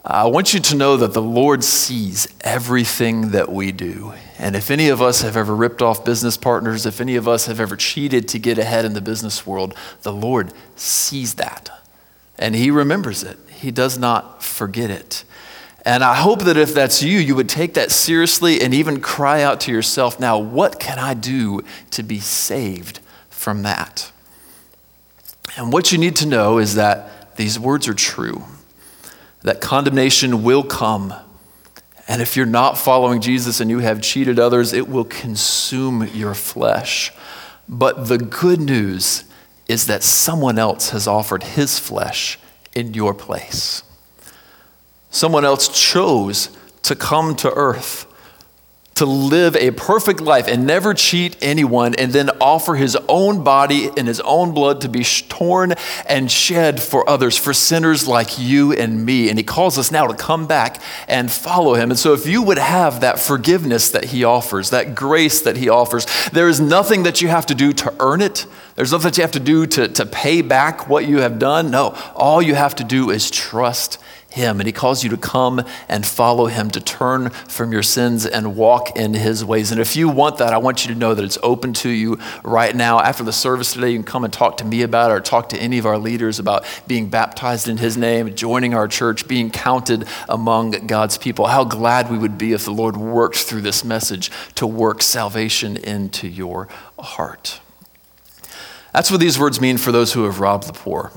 I 0.03 0.25
want 0.25 0.53
you 0.53 0.59
to 0.59 0.75
know 0.75 0.97
that 0.97 1.13
the 1.13 1.21
Lord 1.21 1.63
sees 1.63 2.27
everything 2.41 3.31
that 3.31 3.51
we 3.51 3.71
do. 3.71 4.13
And 4.39 4.55
if 4.55 4.71
any 4.71 4.89
of 4.89 4.99
us 4.99 5.21
have 5.21 5.37
ever 5.37 5.55
ripped 5.55 5.83
off 5.83 6.03
business 6.03 6.37
partners, 6.37 6.87
if 6.87 6.99
any 6.99 7.15
of 7.15 7.27
us 7.27 7.45
have 7.45 7.59
ever 7.59 7.75
cheated 7.75 8.27
to 8.29 8.39
get 8.39 8.57
ahead 8.57 8.83
in 8.83 8.93
the 8.93 9.01
business 9.01 9.45
world, 9.45 9.75
the 10.01 10.11
Lord 10.11 10.53
sees 10.75 11.35
that. 11.35 11.69
And 12.39 12.55
He 12.55 12.71
remembers 12.71 13.21
it, 13.21 13.37
He 13.51 13.69
does 13.69 13.99
not 13.99 14.41
forget 14.41 14.89
it. 14.89 15.23
And 15.85 16.03
I 16.03 16.15
hope 16.15 16.43
that 16.43 16.57
if 16.57 16.73
that's 16.73 17.03
you, 17.03 17.19
you 17.19 17.35
would 17.35 17.49
take 17.49 17.75
that 17.75 17.91
seriously 17.91 18.61
and 18.61 18.73
even 18.73 19.01
cry 19.01 19.43
out 19.43 19.59
to 19.61 19.71
yourself 19.71 20.19
now, 20.19 20.37
what 20.37 20.79
can 20.79 20.97
I 20.97 21.13
do 21.13 21.61
to 21.91 22.01
be 22.03 22.19
saved 22.19 22.99
from 23.29 23.63
that? 23.63 24.11
And 25.57 25.71
what 25.71 25.91
you 25.91 25.97
need 25.99 26.15
to 26.17 26.27
know 26.27 26.57
is 26.57 26.75
that 26.75 27.35
these 27.35 27.59
words 27.59 27.87
are 27.87 27.93
true 27.93 28.43
that 29.43 29.61
condemnation 29.61 30.43
will 30.43 30.63
come 30.63 31.13
And 32.11 32.21
if 32.21 32.35
you're 32.35 32.45
not 32.45 32.77
following 32.77 33.21
Jesus 33.21 33.61
and 33.61 33.69
you 33.69 33.79
have 33.79 34.01
cheated 34.01 34.37
others, 34.37 34.73
it 34.73 34.89
will 34.89 35.05
consume 35.05 36.05
your 36.13 36.33
flesh. 36.33 37.13
But 37.69 38.09
the 38.09 38.17
good 38.17 38.59
news 38.59 39.23
is 39.69 39.87
that 39.87 40.03
someone 40.03 40.59
else 40.59 40.89
has 40.89 41.07
offered 41.07 41.43
his 41.43 41.79
flesh 41.79 42.37
in 42.75 42.93
your 42.93 43.13
place. 43.13 43.83
Someone 45.09 45.45
else 45.45 45.69
chose 45.69 46.49
to 46.83 46.95
come 46.97 47.33
to 47.37 47.53
earth 47.53 48.10
to 48.95 49.05
live 49.05 49.55
a 49.55 49.71
perfect 49.71 50.21
life 50.21 50.47
and 50.47 50.67
never 50.67 50.93
cheat 50.93 51.37
anyone, 51.41 51.95
and 51.95 52.11
then 52.11 52.29
offer 52.41 52.75
his 52.75 52.97
own 53.07 53.43
body 53.43 53.89
and 53.97 54.07
his 54.07 54.19
own 54.21 54.53
blood 54.53 54.81
to 54.81 54.89
be 54.89 55.03
torn 55.03 55.73
and 56.05 56.29
shed 56.29 56.81
for 56.81 57.09
others, 57.09 57.37
for 57.37 57.53
sinners 57.53 58.07
like 58.07 58.37
you 58.37 58.73
and 58.73 59.05
me. 59.05 59.29
And 59.29 59.37
he 59.37 59.43
calls 59.43 59.77
us 59.77 59.91
now 59.91 60.07
to 60.07 60.15
come 60.15 60.45
back 60.45 60.81
and 61.07 61.31
follow 61.31 61.75
him. 61.75 61.89
And 61.89 61.97
so, 61.97 62.13
if 62.13 62.27
you 62.27 62.43
would 62.43 62.57
have 62.57 63.01
that 63.01 63.19
forgiveness 63.19 63.89
that 63.91 64.05
he 64.05 64.23
offers, 64.23 64.69
that 64.71 64.93
grace 64.93 65.41
that 65.41 65.57
he 65.57 65.69
offers, 65.69 66.05
there 66.31 66.49
is 66.49 66.59
nothing 66.59 67.03
that 67.03 67.21
you 67.21 67.29
have 67.29 67.45
to 67.47 67.55
do 67.55 67.73
to 67.73 67.93
earn 67.99 68.21
it. 68.21 68.45
There's 68.75 68.91
nothing 68.91 69.11
that 69.11 69.17
you 69.17 69.23
have 69.23 69.31
to 69.31 69.39
do 69.39 69.65
to, 69.67 69.87
to 69.87 70.05
pay 70.05 70.41
back 70.41 70.87
what 70.87 71.05
you 71.05 71.19
have 71.19 71.39
done. 71.39 71.71
No, 71.71 71.95
all 72.15 72.41
you 72.41 72.55
have 72.55 72.75
to 72.75 72.83
do 72.83 73.09
is 73.09 73.31
trust 73.31 73.97
him. 74.33 74.59
And 74.59 74.67
he 74.67 74.73
calls 74.73 75.03
you 75.03 75.09
to 75.09 75.17
come 75.17 75.63
and 75.89 76.05
follow 76.05 76.47
him, 76.47 76.69
to 76.71 76.81
turn 76.81 77.29
from 77.29 77.71
your 77.71 77.83
sins 77.83 78.25
and 78.25 78.55
walk 78.55 78.97
in 78.97 79.13
his 79.13 79.43
ways. 79.43 79.71
And 79.71 79.79
if 79.79 79.95
you 79.95 80.09
want 80.09 80.37
that, 80.37 80.53
I 80.53 80.57
want 80.57 80.85
you 80.85 80.93
to 80.93 80.99
know 80.99 81.13
that 81.13 81.23
it's 81.23 81.37
open 81.43 81.73
to 81.73 81.89
you 81.89 82.19
right 82.43 82.75
now. 82.75 82.99
After 82.99 83.23
the 83.23 83.33
service 83.33 83.73
today, 83.73 83.91
you 83.91 83.97
can 83.97 84.05
come 84.05 84.23
and 84.23 84.33
talk 84.33 84.57
to 84.57 84.65
me 84.65 84.81
about 84.81 85.11
it 85.11 85.13
or 85.13 85.19
talk 85.19 85.49
to 85.49 85.57
any 85.57 85.77
of 85.77 85.85
our 85.85 85.97
leaders 85.97 86.39
about 86.39 86.65
being 86.87 87.09
baptized 87.09 87.67
in 87.67 87.77
his 87.77 87.97
name, 87.97 88.33
joining 88.35 88.73
our 88.73 88.87
church, 88.87 89.27
being 89.27 89.51
counted 89.51 90.07
among 90.29 90.71
God's 90.87 91.17
people. 91.17 91.47
How 91.47 91.63
glad 91.63 92.09
we 92.09 92.17
would 92.17 92.37
be 92.37 92.53
if 92.53 92.65
the 92.65 92.71
Lord 92.71 92.97
worked 92.97 93.37
through 93.37 93.61
this 93.61 93.83
message 93.83 94.31
to 94.55 94.65
work 94.67 95.01
salvation 95.01 95.77
into 95.77 96.27
your 96.27 96.67
heart. 96.97 97.59
That's 98.93 99.09
what 99.09 99.19
these 99.19 99.39
words 99.39 99.61
mean 99.61 99.77
for 99.77 99.91
those 99.91 100.13
who 100.13 100.23
have 100.25 100.39
robbed 100.39 100.67
the 100.67 100.73
poor. 100.73 101.11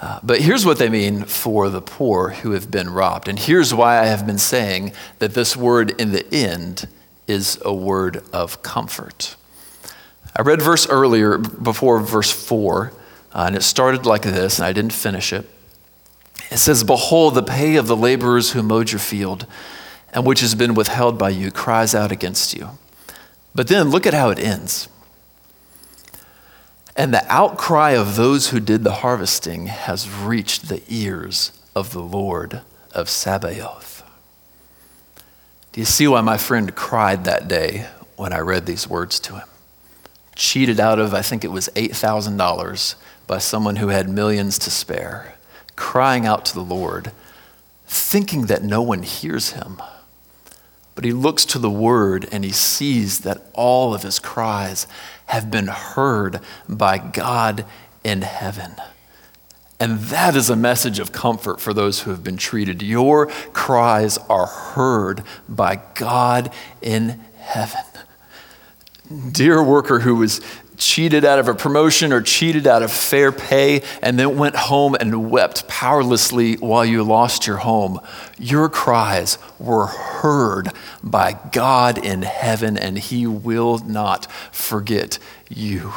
Uh, 0.00 0.20
but 0.22 0.40
here's 0.40 0.64
what 0.64 0.78
they 0.78 0.88
mean 0.88 1.24
for 1.24 1.68
the 1.68 1.82
poor 1.82 2.30
who 2.30 2.52
have 2.52 2.70
been 2.70 2.90
robbed. 2.90 3.26
And 3.28 3.38
here's 3.38 3.74
why 3.74 3.98
I 3.98 4.06
have 4.06 4.26
been 4.26 4.38
saying 4.38 4.92
that 5.18 5.34
this 5.34 5.56
word 5.56 6.00
in 6.00 6.12
the 6.12 6.32
end 6.32 6.88
is 7.26 7.58
a 7.64 7.74
word 7.74 8.22
of 8.32 8.62
comfort. 8.62 9.36
I 10.36 10.42
read 10.42 10.62
verse 10.62 10.88
earlier, 10.88 11.36
before 11.36 12.00
verse 12.00 12.30
4, 12.30 12.92
uh, 13.32 13.44
and 13.48 13.56
it 13.56 13.62
started 13.62 14.06
like 14.06 14.22
this, 14.22 14.58
and 14.58 14.66
I 14.66 14.72
didn't 14.72 14.92
finish 14.92 15.32
it. 15.32 15.48
It 16.50 16.58
says, 16.58 16.84
Behold, 16.84 17.34
the 17.34 17.42
pay 17.42 17.76
of 17.76 17.88
the 17.88 17.96
laborers 17.96 18.52
who 18.52 18.62
mowed 18.62 18.92
your 18.92 19.00
field, 19.00 19.46
and 20.12 20.24
which 20.24 20.40
has 20.40 20.54
been 20.54 20.74
withheld 20.74 21.18
by 21.18 21.30
you, 21.30 21.50
cries 21.50 21.94
out 21.94 22.12
against 22.12 22.54
you. 22.54 22.70
But 23.54 23.68
then 23.68 23.90
look 23.90 24.06
at 24.06 24.14
how 24.14 24.30
it 24.30 24.38
ends. 24.38 24.88
And 26.98 27.14
the 27.14 27.24
outcry 27.32 27.92
of 27.92 28.16
those 28.16 28.48
who 28.48 28.58
did 28.58 28.82
the 28.82 28.94
harvesting 28.94 29.68
has 29.68 30.10
reached 30.10 30.68
the 30.68 30.82
ears 30.88 31.52
of 31.76 31.92
the 31.92 32.02
Lord 32.02 32.62
of 32.92 33.08
Sabaoth. 33.08 34.02
Do 35.70 35.80
you 35.80 35.84
see 35.84 36.08
why 36.08 36.22
my 36.22 36.36
friend 36.36 36.74
cried 36.74 37.22
that 37.24 37.46
day 37.46 37.86
when 38.16 38.32
I 38.32 38.40
read 38.40 38.66
these 38.66 38.88
words 38.88 39.20
to 39.20 39.36
him? 39.36 39.48
Cheated 40.34 40.80
out 40.80 40.98
of, 40.98 41.14
I 41.14 41.22
think 41.22 41.44
it 41.44 41.52
was 41.52 41.68
$8,000 41.76 42.96
by 43.28 43.38
someone 43.38 43.76
who 43.76 43.88
had 43.88 44.08
millions 44.08 44.58
to 44.58 44.70
spare, 44.70 45.36
crying 45.76 46.26
out 46.26 46.44
to 46.46 46.54
the 46.54 46.62
Lord, 46.62 47.12
thinking 47.86 48.46
that 48.46 48.64
no 48.64 48.82
one 48.82 49.04
hears 49.04 49.52
him. 49.52 49.80
But 50.96 51.04
he 51.04 51.12
looks 51.12 51.44
to 51.44 51.60
the 51.60 51.70
word 51.70 52.26
and 52.32 52.44
he 52.44 52.50
sees 52.50 53.20
that 53.20 53.46
all 53.52 53.94
of 53.94 54.02
his 54.02 54.18
cries 54.18 54.88
have 55.28 55.50
been 55.50 55.68
heard 55.68 56.40
by 56.68 56.98
God 56.98 57.64
in 58.04 58.22
heaven. 58.22 58.74
And 59.80 60.00
that 60.00 60.34
is 60.34 60.50
a 60.50 60.56
message 60.56 60.98
of 60.98 61.12
comfort 61.12 61.60
for 61.60 61.72
those 61.72 62.00
who 62.00 62.10
have 62.10 62.24
been 62.24 62.36
treated. 62.36 62.82
Your 62.82 63.26
cries 63.52 64.18
are 64.28 64.46
heard 64.46 65.22
by 65.48 65.80
God 65.94 66.52
in 66.82 67.20
heaven. 67.36 67.84
Dear 69.30 69.62
worker 69.62 70.00
who 70.00 70.16
was 70.16 70.40
cheated 70.78 71.24
out 71.24 71.38
of 71.38 71.48
a 71.48 71.54
promotion 71.54 72.12
or 72.12 72.22
cheated 72.22 72.66
out 72.66 72.82
of 72.82 72.90
fair 72.90 73.32
pay 73.32 73.82
and 74.00 74.18
then 74.18 74.38
went 74.38 74.56
home 74.56 74.96
and 74.98 75.30
wept 75.30 75.68
powerlessly 75.68 76.54
while 76.54 76.84
you 76.84 77.02
lost 77.02 77.46
your 77.46 77.58
home, 77.58 78.00
your 78.38 78.68
cries 78.68 79.36
were 79.58 79.86
heard 79.86 80.70
by 81.02 81.38
God 81.52 81.98
in 81.98 82.22
heaven 82.22 82.78
and 82.78 82.96
he 82.96 83.26
will 83.26 83.78
not 83.78 84.30
forget 84.52 85.18
you. 85.48 85.92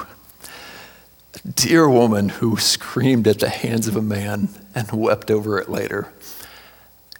Dear 1.56 1.90
woman 1.90 2.30
who 2.30 2.58
screamed 2.58 3.28
at 3.28 3.40
the 3.40 3.50
hands 3.50 3.88
of 3.88 3.96
a 3.96 4.02
man 4.02 4.50
and 4.76 4.92
wept 4.92 5.32
over 5.32 5.60
it 5.60 5.70
later, 5.70 6.12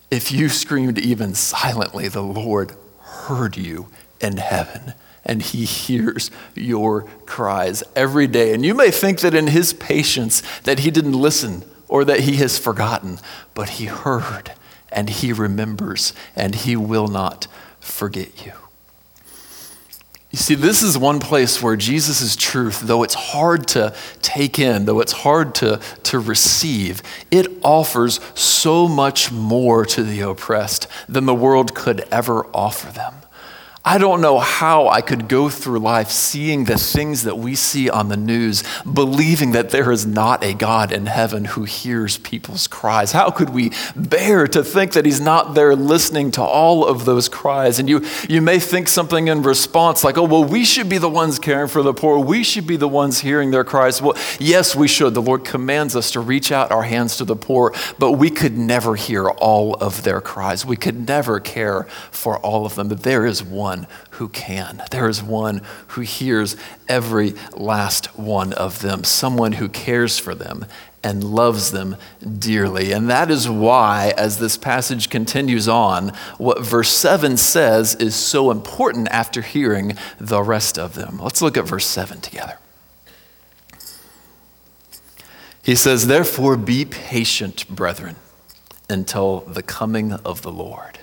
if 0.10 0.32
you 0.32 0.50
screamed 0.50 1.00
even 1.00 1.34
silently, 1.34 2.08
the 2.08 2.22
Lord 2.22 2.74
heard 3.00 3.56
you 3.56 3.88
in 4.20 4.38
heaven 4.38 4.94
and 5.26 5.42
he 5.42 5.66
hears 5.66 6.32
your 6.56 7.04
cries 7.26 7.84
every 7.96 8.28
day. 8.28 8.54
And 8.54 8.66
you 8.66 8.74
may 8.74 8.92
think 8.92 9.20
that 9.22 9.36
in 9.36 9.48
his 9.48 9.74
patience 9.74 10.42
that 10.62 10.80
he 10.80 10.92
didn't 10.92 11.14
listen 11.14 11.64
or 11.88 12.06
that 12.06 12.22
he 12.22 12.38
has 12.38 12.58
forgotten, 12.58 13.20
but 13.54 13.70
he 13.70 13.86
heard 13.86 14.54
and 14.92 15.10
he 15.10 15.32
remembers 15.32 16.14
and 16.36 16.56
he 16.56 16.76
will 16.76 17.08
not 17.08 17.48
forget 17.80 18.46
you. 18.46 18.54
You 20.32 20.38
see, 20.38 20.56
this 20.56 20.82
is 20.82 20.98
one 20.98 21.20
place 21.20 21.62
where 21.62 21.76
Jesus' 21.76 22.38
truth, 22.38 22.80
though 22.80 23.04
it's 23.04 23.16
hard 23.16 23.68
to 23.70 23.94
take 24.22 24.58
in, 24.60 24.86
though 24.86 25.02
it's 25.02 25.12
hard 25.12 25.54
to, 25.56 25.82
to 26.04 26.20
receive, 26.20 27.04
it 27.30 27.48
offers 27.64 28.22
so 28.34 28.88
much 28.88 29.30
more 29.30 29.86
to 29.88 30.04
the 30.04 30.22
oppressed 30.22 30.88
than 31.10 31.26
the 31.26 31.36
world 31.36 31.76
could 31.76 32.08
ever 32.12 32.46
offer 32.54 32.94
them. 32.94 33.21
I 33.84 33.98
don't 33.98 34.22
know 34.22 34.38
how 34.38 34.90
I 34.90 35.02
could 35.02 35.28
go 35.28 35.50
through 35.50 35.80
life 35.80 36.12
seeing 36.12 36.66
the 36.66 36.78
things 36.78 37.24
that 37.24 37.40
we 37.40 37.56
see 37.56 37.90
on 37.90 38.10
the 38.10 38.18
news, 38.18 38.64
believing 38.84 39.54
that 39.54 39.72
there 39.72 39.92
is 39.92 40.06
not 40.06 40.44
a 40.44 40.54
God 40.54 40.92
in 40.92 41.08
heaven 41.08 41.46
who 41.46 41.64
hears 41.64 42.20
people's 42.20 42.68
cries. 42.68 43.12
How 43.12 43.32
could 43.32 43.50
we 43.50 43.72
bear 43.96 44.46
to 44.50 44.64
think 44.64 44.92
that 44.92 45.06
He's 45.06 45.20
not 45.20 45.56
there 45.56 45.76
listening 45.76 46.30
to 46.32 46.44
all 46.44 46.86
of 46.86 47.06
those 47.06 47.28
cries? 47.28 47.80
And 47.80 47.90
you, 47.90 48.06
you 48.30 48.40
may 48.40 48.60
think 48.60 48.88
something 48.88 49.28
in 49.28 49.42
response 49.42 50.04
like, 50.04 50.16
oh, 50.16 50.26
well, 50.26 50.44
we 50.44 50.64
should 50.64 50.88
be 50.88 51.00
the 51.00 51.10
ones 51.10 51.40
caring 51.40 51.68
for 51.68 51.82
the 51.82 51.94
poor. 51.94 52.20
We 52.20 52.44
should 52.44 52.68
be 52.68 52.78
the 52.78 52.88
ones 52.88 53.22
hearing 53.22 53.50
their 53.50 53.64
cries. 53.64 54.00
Well, 54.00 54.16
yes, 54.40 54.76
we 54.76 54.88
should. 54.88 55.16
The 55.16 55.24
Lord 55.24 55.44
commands 55.44 55.96
us 55.96 56.12
to 56.12 56.20
reach 56.20 56.52
out 56.52 56.72
our 56.72 56.84
hands 56.84 57.18
to 57.18 57.26
the 57.26 57.36
poor, 57.36 57.74
but 57.98 58.12
we 58.12 58.30
could 58.30 58.60
never 58.60 58.96
hear 58.96 59.28
all 59.28 59.74
of 59.74 60.04
their 60.04 60.22
cries. 60.22 60.68
We 60.68 60.78
could 60.78 61.08
never 61.08 61.40
care 61.40 61.86
for 62.12 62.38
all 62.38 62.68
of 62.68 62.76
them. 62.76 62.88
But 62.88 63.02
there 63.02 63.26
is 63.26 63.44
one 63.44 63.71
one 63.72 63.88
who 64.12 64.28
can. 64.28 64.84
There 64.92 65.08
is 65.08 65.24
one 65.24 65.62
who 65.90 66.02
hears 66.02 66.58
every 66.90 67.34
last 67.56 68.18
one 68.18 68.52
of 68.54 68.82
them, 68.82 69.06
someone 69.06 69.54
who 69.54 69.70
cares 69.70 70.20
for 70.20 70.36
them 70.36 70.66
and 71.04 71.24
loves 71.24 71.72
them 71.72 71.96
dearly. 72.22 72.92
And 72.92 73.10
that 73.10 73.32
is 73.32 73.50
why, 73.50 74.14
as 74.18 74.38
this 74.38 74.58
passage 74.58 75.10
continues 75.10 75.68
on, 75.68 76.10
what 76.38 76.64
verse 76.64 76.92
7 76.92 77.38
says 77.38 77.96
is 77.96 78.14
so 78.14 78.52
important 78.52 79.08
after 79.08 79.42
hearing 79.42 79.98
the 80.20 80.44
rest 80.44 80.78
of 80.78 80.94
them. 80.94 81.20
Let's 81.20 81.42
look 81.42 81.58
at 81.58 81.66
verse 81.66 81.86
7 81.86 82.20
together. 82.20 82.58
He 85.64 85.76
says, 85.76 86.08
Therefore, 86.08 86.58
be 86.58 86.86
patient, 86.86 87.68
brethren, 87.70 88.18
until 88.90 89.40
the 89.42 89.64
coming 89.64 90.14
of 90.14 90.42
the 90.42 90.52
Lord. 90.52 91.00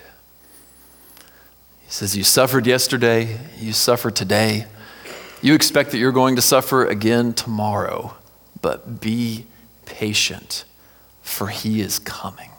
He 1.88 1.94
says, 1.94 2.14
You 2.14 2.22
suffered 2.22 2.66
yesterday, 2.66 3.38
you 3.58 3.72
suffer 3.72 4.10
today. 4.10 4.66
You 5.40 5.54
expect 5.54 5.90
that 5.92 5.96
you're 5.96 6.12
going 6.12 6.36
to 6.36 6.42
suffer 6.42 6.84
again 6.84 7.32
tomorrow, 7.32 8.14
but 8.60 9.00
be 9.00 9.46
patient, 9.86 10.66
for 11.22 11.46
he 11.46 11.80
is 11.80 11.98
coming. 11.98 12.50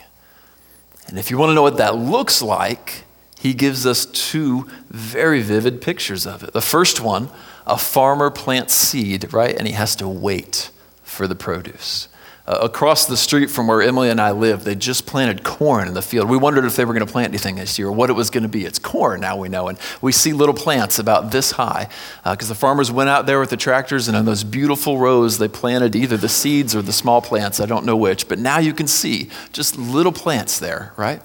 And 1.08 1.20
if 1.20 1.30
you 1.30 1.38
want 1.38 1.52
to 1.52 1.54
know 1.54 1.62
what 1.62 1.78
that 1.78 1.96
looks 1.96 2.42
like, 2.42 3.04
he 3.38 3.54
gives 3.54 3.86
us 3.86 4.08
two 4.08 4.68
very 4.90 5.44
vivid 5.44 5.80
pictures 5.80 6.26
of 6.26 6.42
it. 6.42 6.54
The 6.54 6.60
first 6.60 7.00
one, 7.00 7.30
a 7.68 7.78
farmer 7.78 8.32
plants 8.32 8.74
seed, 8.74 9.32
right? 9.32 9.56
And 9.56 9.68
he 9.68 9.76
has 9.76 9.96
to 9.98 10.08
wait 10.08 10.72
for 11.04 11.28
the 11.28 11.36
produce 11.36 12.08
uh, 12.50 12.58
across 12.62 13.06
the 13.06 13.16
street 13.16 13.52
from 13.52 13.68
where 13.68 13.80
Emily 13.80 14.10
and 14.10 14.20
I 14.20 14.32
live, 14.32 14.64
they 14.64 14.74
just 14.74 15.06
planted 15.06 15.44
corn 15.44 15.88
in 15.88 15.94
the 15.94 16.02
field. 16.02 16.28
We 16.28 16.36
wondered 16.36 16.66
if 16.66 16.76
they 16.76 16.84
were 16.84 16.94
going 16.94 17.06
to 17.06 17.12
plant 17.12 17.30
anything 17.30 17.58
this 17.58 17.78
year, 17.78 17.90
or 17.90 17.92
what 17.92 18.10
it 18.10 18.14
was 18.14 18.32
going 18.32 18.42
to 18.42 18.50
be. 18.50 18.66
It's 18.66 18.80
corn 18.80 19.22
now 19.22 19.38
we 19.38 19.50
know. 19.50 19.68
And 19.68 19.78
we 20.02 20.12
see 20.12 20.34
little 20.34 20.56
plants 20.56 20.98
about 20.98 21.32
this 21.32 21.52
high 21.52 21.90
because 22.24 22.50
uh, 22.50 22.54
the 22.54 22.60
farmers 22.60 22.92
went 22.92 23.08
out 23.08 23.28
there 23.28 23.40
with 23.40 23.52
the 23.52 23.58
tractors 23.58 24.08
and 24.08 24.18
in 24.18 24.26
those 24.26 24.44
beautiful 24.44 24.98
rows, 24.98 25.38
they 25.38 25.48
planted 25.48 25.96
either 25.96 26.18
the 26.18 26.28
seeds 26.28 26.76
or 26.76 26.82
the 26.82 26.92
small 26.92 27.22
plants. 27.22 27.60
I 27.60 27.68
don't 27.68 27.86
know 27.86 27.96
which. 27.96 28.28
But 28.28 28.40
now 28.40 28.58
you 28.58 28.74
can 28.74 28.88
see 28.88 29.30
just 29.54 29.78
little 29.78 30.12
plants 30.12 30.58
there, 30.58 30.94
right? 30.98 31.22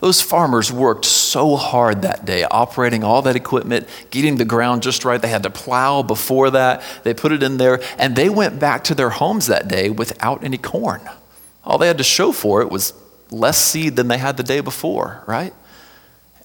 Those 0.00 0.20
farmers 0.20 0.72
worked 0.72 1.04
so 1.04 1.56
hard 1.56 2.02
that 2.02 2.24
day, 2.24 2.44
operating 2.44 3.02
all 3.04 3.22
that 3.22 3.36
equipment, 3.36 3.88
getting 4.10 4.36
the 4.36 4.44
ground 4.44 4.82
just 4.82 5.04
right. 5.04 5.20
They 5.20 5.28
had 5.28 5.44
to 5.44 5.50
plow 5.50 6.02
before 6.02 6.50
that. 6.50 6.82
They 7.04 7.14
put 7.14 7.32
it 7.32 7.42
in 7.42 7.56
there, 7.56 7.80
and 7.98 8.14
they 8.14 8.28
went 8.28 8.58
back 8.58 8.84
to 8.84 8.94
their 8.94 9.10
homes 9.10 9.46
that 9.46 9.68
day 9.68 9.90
without 9.90 10.44
any 10.44 10.58
corn. 10.58 11.00
All 11.64 11.78
they 11.78 11.86
had 11.86 11.98
to 11.98 12.04
show 12.04 12.32
for 12.32 12.60
it 12.60 12.70
was 12.70 12.92
less 13.30 13.64
seed 13.64 13.96
than 13.96 14.08
they 14.08 14.18
had 14.18 14.36
the 14.36 14.42
day 14.42 14.60
before, 14.60 15.22
right? 15.26 15.54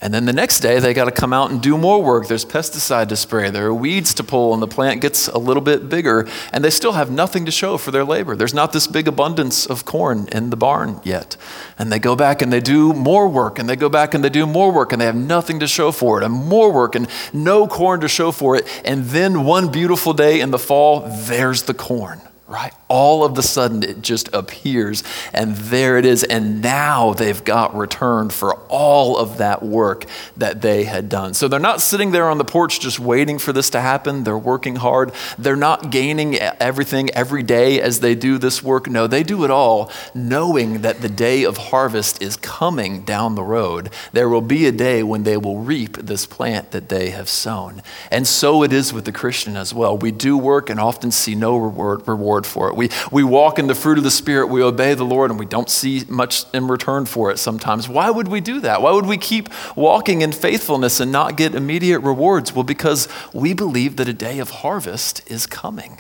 And 0.02 0.14
then 0.14 0.26
the 0.26 0.34
next 0.34 0.62
day, 0.62 0.80
they 0.80 0.94
got 0.94 1.06
to 1.06 1.12
come 1.12 1.34
out 1.34 1.52
and 1.52 1.62
do 1.62 1.78
more 1.78 2.02
work. 2.02 2.28
There's 2.28 2.46
pesticide 2.46 3.10
to 3.10 3.18
spray, 3.18 3.50
there 3.50 3.68
are 3.68 3.74
weeds 3.74 4.14
to 4.14 4.24
pull, 4.24 4.54
and 4.54 4.62
the 4.62 4.68
plant 4.68 5.02
gets 5.02 5.28
a 5.28 5.38
little 5.38 5.62
bit 5.62 5.90
bigger, 5.90 6.26
and 6.54 6.64
they 6.64 6.70
still 6.70 6.94
have 6.94 7.12
nothing 7.12 7.46
to 7.46 7.52
show 7.52 7.78
for 7.78 7.92
their 7.92 8.06
labor. 8.06 8.36
There's 8.36 8.54
not 8.54 8.72
this 8.72 8.88
big 8.88 9.10
abundance 9.10 9.66
of 9.66 9.84
corn 9.84 10.30
in 10.32 10.52
the 10.52 10.58
barn 10.58 11.02
yet. 11.04 11.36
And 11.78 11.92
they 11.92 12.00
go 12.00 12.16
back 12.16 12.42
and 12.42 12.52
they 12.52 12.62
do 12.62 12.94
more 12.94 13.28
work, 13.28 13.60
and 13.60 13.70
they 13.70 13.76
go 13.76 13.90
back 13.90 14.14
and 14.14 14.24
they 14.24 14.30
do 14.30 14.46
more 14.46 14.72
work, 14.72 14.94
and 14.94 15.02
they 15.02 15.06
have 15.06 15.16
nothing 15.16 15.60
to 15.60 15.68
show 15.68 15.92
for 15.92 16.22
it, 16.22 16.26
and 16.26 16.34
more 16.34 16.72
work, 16.72 16.96
and 16.96 17.10
no 17.34 17.68
corn 17.68 18.00
to 18.00 18.08
show 18.08 18.32
for 18.32 18.56
it. 18.56 18.66
And 18.86 19.06
then 19.06 19.44
one 19.44 19.70
beautiful 19.70 20.14
day 20.14 20.40
in 20.40 20.52
the 20.52 20.60
fall, 20.60 21.02
there's 21.28 21.64
the 21.64 21.74
corn 21.74 22.22
right? 22.50 22.74
All 22.90 23.24
of 23.24 23.36
the 23.36 23.44
sudden 23.44 23.84
it 23.84 24.02
just 24.02 24.34
appears 24.34 25.04
and 25.34 25.56
there 25.56 25.98
it 25.98 26.06
is. 26.06 26.24
And 26.24 26.62
now 26.62 27.14
they've 27.14 27.44
got 27.44 27.76
return 27.76 28.30
for 28.30 28.56
all 28.68 29.18
of 29.18 29.38
that 29.38 29.64
work 29.64 30.06
that 30.36 30.62
they 30.62 30.84
had 30.84 31.08
done. 31.08 31.34
So 31.34 31.48
they're 31.48 31.60
not 31.60 31.82
sitting 31.82 32.12
there 32.12 32.30
on 32.30 32.38
the 32.38 32.46
porch 32.46 32.80
just 32.80 33.00
waiting 33.00 33.40
for 33.40 33.54
this 33.54 33.70
to 33.72 33.82
happen. 33.82 34.24
They're 34.24 34.38
working 34.38 34.78
hard. 34.78 35.12
They're 35.38 35.56
not 35.56 35.92
gaining 35.92 36.36
everything 36.36 37.10
every 37.12 37.44
day 37.44 37.80
as 37.82 38.00
they 38.00 38.16
do 38.16 38.38
this 38.38 38.64
work. 38.64 38.90
No, 38.90 39.08
they 39.08 39.24
do 39.24 39.44
it 39.44 39.52
all 39.52 39.92
knowing 40.14 40.82
that 40.82 41.02
the 41.02 41.10
day 41.10 41.44
of 41.44 41.58
harvest 41.58 42.22
is 42.22 42.36
coming 42.38 43.04
down 43.04 43.36
the 43.36 43.44
road. 43.44 43.90
There 44.12 44.30
will 44.30 44.42
be 44.42 44.66
a 44.66 44.72
day 44.72 45.04
when 45.04 45.24
they 45.24 45.38
will 45.38 45.60
reap 45.60 45.98
this 45.98 46.26
plant 46.26 46.72
that 46.72 46.90
they 46.90 47.12
have 47.12 47.30
sown. 47.30 47.82
And 48.12 48.28
so 48.28 48.64
it 48.64 48.74
is 48.74 48.94
with 48.94 49.06
the 49.06 49.12
Christian 49.12 49.56
as 49.56 49.74
well. 49.74 49.98
We 49.98 50.12
do 50.12 50.38
work 50.38 50.70
and 50.70 50.80
often 50.80 51.12
see 51.12 51.36
no 51.36 51.58
reward 51.58 52.08
reward 52.08 52.46
for 52.46 52.70
it. 52.70 52.76
We, 52.80 52.90
we 53.12 53.24
walk 53.24 53.60
in 53.60 53.68
the 53.68 53.76
fruit 53.76 53.98
of 53.98 54.06
the 54.06 54.10
Spirit, 54.10 54.48
we 54.48 54.64
obey 54.64 54.94
the 54.94 55.04
Lord, 55.04 55.32
and 55.32 55.38
we 55.38 55.46
don't 55.46 55.70
see 55.70 56.06
much 56.08 56.46
in 56.54 56.70
return 56.70 57.06
for 57.06 57.30
it 57.30 57.38
sometimes. 57.38 57.90
Why 57.90 58.10
would 58.10 58.30
we 58.30 58.40
do 58.40 58.62
that? 58.62 58.82
Why 58.82 58.92
would 58.92 59.06
we 59.06 59.18
keep 59.18 59.50
walking 59.76 60.22
in 60.22 60.32
faithfulness 60.32 61.02
and 61.02 61.12
not 61.12 61.36
get 61.36 61.56
immediate 61.56 62.00
rewards? 62.00 62.54
Well, 62.54 62.64
because 62.64 63.10
we 63.34 63.54
believe 63.54 63.98
that 63.98 64.08
a 64.08 64.14
day 64.14 64.40
of 64.40 64.50
harvest 64.50 65.30
is 65.30 65.46
coming. 65.46 65.98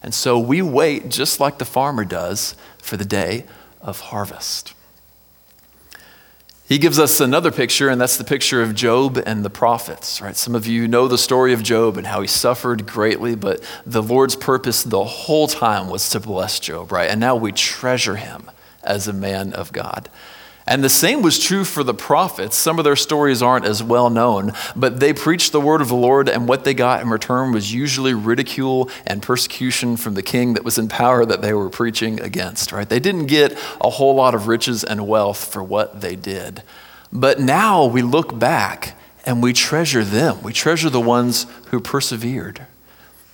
And 0.00 0.14
so 0.14 0.38
we 0.38 0.62
wait, 0.62 1.08
just 1.08 1.40
like 1.40 1.58
the 1.58 1.64
farmer 1.64 2.04
does, 2.04 2.54
for 2.78 2.96
the 2.96 3.04
day 3.04 3.44
of 3.80 3.98
harvest. 3.98 4.74
He 6.72 6.78
gives 6.78 6.98
us 6.98 7.20
another 7.20 7.50
picture, 7.50 7.90
and 7.90 8.00
that's 8.00 8.16
the 8.16 8.24
picture 8.24 8.62
of 8.62 8.74
Job 8.74 9.22
and 9.26 9.44
the 9.44 9.50
prophets, 9.50 10.22
right? 10.22 10.34
Some 10.34 10.54
of 10.54 10.66
you 10.66 10.88
know 10.88 11.06
the 11.06 11.18
story 11.18 11.52
of 11.52 11.62
Job 11.62 11.98
and 11.98 12.06
how 12.06 12.22
he 12.22 12.26
suffered 12.26 12.86
greatly, 12.86 13.34
but 13.34 13.62
the 13.84 14.02
Lord's 14.02 14.36
purpose 14.36 14.82
the 14.82 15.04
whole 15.04 15.48
time 15.48 15.90
was 15.90 16.08
to 16.08 16.18
bless 16.18 16.58
Job, 16.58 16.90
right? 16.90 17.10
And 17.10 17.20
now 17.20 17.36
we 17.36 17.52
treasure 17.52 18.16
him 18.16 18.50
as 18.82 19.06
a 19.06 19.12
man 19.12 19.52
of 19.52 19.70
God. 19.70 20.08
And 20.66 20.84
the 20.84 20.88
same 20.88 21.22
was 21.22 21.38
true 21.38 21.64
for 21.64 21.82
the 21.82 21.94
prophets. 21.94 22.56
Some 22.56 22.78
of 22.78 22.84
their 22.84 22.96
stories 22.96 23.42
aren't 23.42 23.64
as 23.64 23.82
well 23.82 24.10
known, 24.10 24.52
but 24.76 25.00
they 25.00 25.12
preached 25.12 25.50
the 25.50 25.60
word 25.60 25.80
of 25.80 25.88
the 25.88 25.96
Lord, 25.96 26.28
and 26.28 26.46
what 26.46 26.64
they 26.64 26.72
got 26.72 27.02
in 27.02 27.08
return 27.08 27.52
was 27.52 27.74
usually 27.74 28.14
ridicule 28.14 28.88
and 29.06 29.22
persecution 29.22 29.96
from 29.96 30.14
the 30.14 30.22
king 30.22 30.54
that 30.54 30.64
was 30.64 30.78
in 30.78 30.88
power 30.88 31.24
that 31.26 31.42
they 31.42 31.52
were 31.52 31.68
preaching 31.68 32.20
against, 32.20 32.70
right? 32.70 32.88
They 32.88 33.00
didn't 33.00 33.26
get 33.26 33.52
a 33.80 33.90
whole 33.90 34.14
lot 34.14 34.34
of 34.34 34.46
riches 34.46 34.84
and 34.84 35.08
wealth 35.08 35.52
for 35.52 35.62
what 35.62 36.00
they 36.00 36.14
did. 36.14 36.62
But 37.12 37.40
now 37.40 37.84
we 37.84 38.02
look 38.02 38.38
back 38.38 38.96
and 39.24 39.42
we 39.42 39.52
treasure 39.52 40.04
them. 40.04 40.42
We 40.42 40.52
treasure 40.52 40.90
the 40.90 41.00
ones 41.00 41.46
who 41.70 41.80
persevered. 41.80 42.66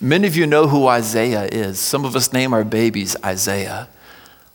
Many 0.00 0.26
of 0.26 0.36
you 0.36 0.46
know 0.46 0.68
who 0.68 0.86
Isaiah 0.86 1.44
is. 1.44 1.78
Some 1.78 2.04
of 2.04 2.14
us 2.16 2.32
name 2.32 2.54
our 2.54 2.64
babies 2.64 3.16
Isaiah. 3.24 3.88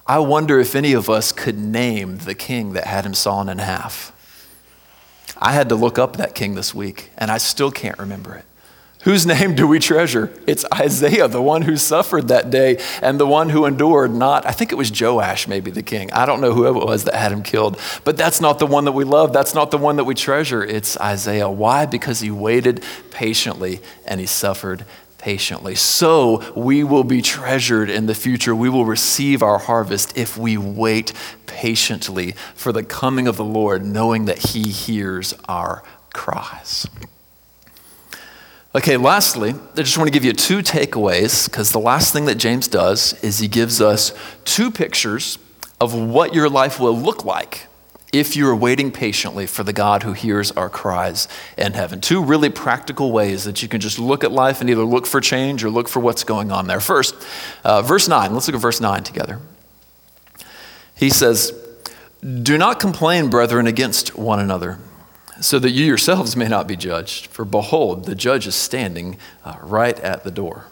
I 0.06 0.20
wonder 0.20 0.60
if 0.60 0.76
any 0.76 0.94
of 0.94 1.10
us 1.10 1.32
could 1.32 1.58
name 1.58 2.18
the 2.18 2.36
king 2.36 2.74
that 2.74 2.88
had 2.88 3.06
him 3.06 3.13
sawn 3.13 3.48
in 3.48 3.60
half. 3.60 4.12
I 5.38 5.54
had 5.54 5.70
to 5.70 5.76
look 5.76 5.98
up 5.98 6.18
that 6.18 6.36
king 6.36 6.56
this 6.56 6.76
week, 6.76 7.10
and 7.18 7.32
I 7.32 7.38
still 7.38 7.72
can't 7.72 7.98
remember 7.98 8.36
it. 8.36 8.46
Whose 9.04 9.26
name 9.26 9.54
do 9.56 9.68
we 9.68 9.80
treasure? 9.80 10.32
It's 10.48 10.63
Isaiah, 10.74 11.28
the 11.28 11.42
one 11.42 11.63
who 11.63 11.76
suffered 11.76 12.30
that 12.30 12.50
day 12.50 12.82
and 13.02 13.20
the 13.20 13.28
one 13.28 13.50
who 13.50 13.66
endured, 13.66 14.13
not, 14.13 14.46
I 14.46 14.52
think 14.52 14.72
it 14.72 14.76
was 14.76 14.98
Joash, 14.98 15.46
maybe 15.46 15.72
the 15.72 15.84
king. 15.84 16.12
I 16.13 16.26
don't 16.26 16.39
know 16.39 16.54
who 16.54 16.68
it 16.68 16.74
was 16.74 17.04
that 17.04 17.16
had 17.16 17.34
him 17.34 17.44
killed, 17.44 17.78
but 18.06 18.16
that's 18.16 18.39
not 18.39 18.60
the 18.60 18.66
one 18.66 18.86
that 18.86 18.94
we 18.94 19.04
love. 19.04 19.34
That's 19.34 19.54
not 19.54 19.72
the 19.72 19.78
one 19.78 19.98
that 19.98 20.06
we 20.06 20.16
treasure. 20.16 20.63
It's 20.63 20.98
Isaiah. 21.02 21.50
Why? 21.50 21.86
Because 21.86 22.22
he 22.22 22.32
waited 22.32 22.82
patiently 23.12 23.82
and 24.06 24.22
he 24.22 24.26
suffered 24.26 24.86
patiently. 25.24 25.74
So 25.74 26.44
we 26.54 26.84
will 26.84 27.06
be 27.06 27.22
treasured 27.22 27.90
in 27.90 28.08
the 28.08 28.14
future. 28.14 28.54
We 28.54 28.68
will 28.68 28.84
receive 28.84 29.42
our 29.42 29.58
harvest 29.58 30.18
if 30.18 30.38
we 30.38 30.58
wait 30.58 31.14
patiently 31.46 32.34
for 32.56 32.74
the 32.74 32.84
coming 32.84 33.26
of 33.26 33.38
the 33.38 33.46
Lord, 33.46 33.86
knowing 33.86 34.26
that 34.26 34.50
He 34.50 34.64
hears 34.64 35.34
our 35.48 35.82
cries. 36.12 36.86
Okay, 38.76 38.98
lastly, 38.98 39.52
I 39.52 39.84
just 39.84 39.98
want 39.98 40.10
to 40.10 40.12
give 40.12 40.26
you 40.26 40.34
two 40.34 40.60
takeaways 40.60 41.46
because 41.46 41.72
the 41.72 41.80
last 41.80 42.12
thing 42.12 42.26
that 42.26 42.36
James 42.36 42.68
does 42.68 43.14
is 43.24 43.40
he 43.40 43.48
gives 43.48 43.80
us 43.80 44.14
two 44.44 44.72
pictures 44.72 45.38
of 45.80 45.94
what 45.94 46.34
your 46.34 46.50
life 46.50 46.82
will 46.82 46.98
look 46.98 47.24
like 47.24 47.68
if 48.13 48.36
you 48.36 48.47
are 48.47 48.56
waiting 48.56 48.91
patiently 48.91 49.47
for 49.47 49.63
the 49.63 49.73
God 49.73 50.04
who 50.04 50.13
hears 50.13 50.52
our 50.52 50.69
cries 50.69 51.28
in 51.58 51.73
heaven. 51.73 51.99
Two 51.99 52.23
really 52.23 52.49
practical 52.49 53.12
ways 53.12 53.43
that 53.43 53.63
you 53.63 53.67
can 53.67 53.82
just 53.82 53.97
look 53.97 54.23
at 54.23 54.32
life 54.32 54.62
and 54.62 54.69
either 54.69 54.86
look 54.86 55.08
for 55.08 55.19
change 55.19 55.63
or 55.63 55.71
look 55.71 55.89
for 55.89 55.99
what's 55.99 56.23
going 56.23 56.52
on 56.52 56.67
there. 56.67 56.80
First, 56.80 57.15
uh, 57.63 57.82
verse 57.82 58.08
9. 58.08 58.32
Let's 58.32 58.47
look 58.47 58.56
at 58.56 58.62
verse 58.62 58.80
9 58.80 59.04
together. 59.04 59.39
He 60.95 61.10
says, 61.10 61.54
Do 62.21 62.56
not 62.56 62.80
complain, 62.80 63.32
brethren, 63.32 63.65
against 63.65 64.15
one 64.15 64.39
another, 64.39 64.78
so 65.41 65.58
that 65.58 65.71
you 65.71 65.84
yourselves 65.84 66.36
may 66.36 66.47
not 66.47 66.67
be 66.67 66.76
judged. 66.76 67.28
For 67.28 67.43
behold, 67.43 68.06
the 68.06 68.15
judge 68.15 68.45
is 68.45 68.54
standing 68.54 69.17
uh, 69.43 69.58
right 69.60 69.99
at 70.02 70.23
the 70.23 70.32
door. 70.32 70.67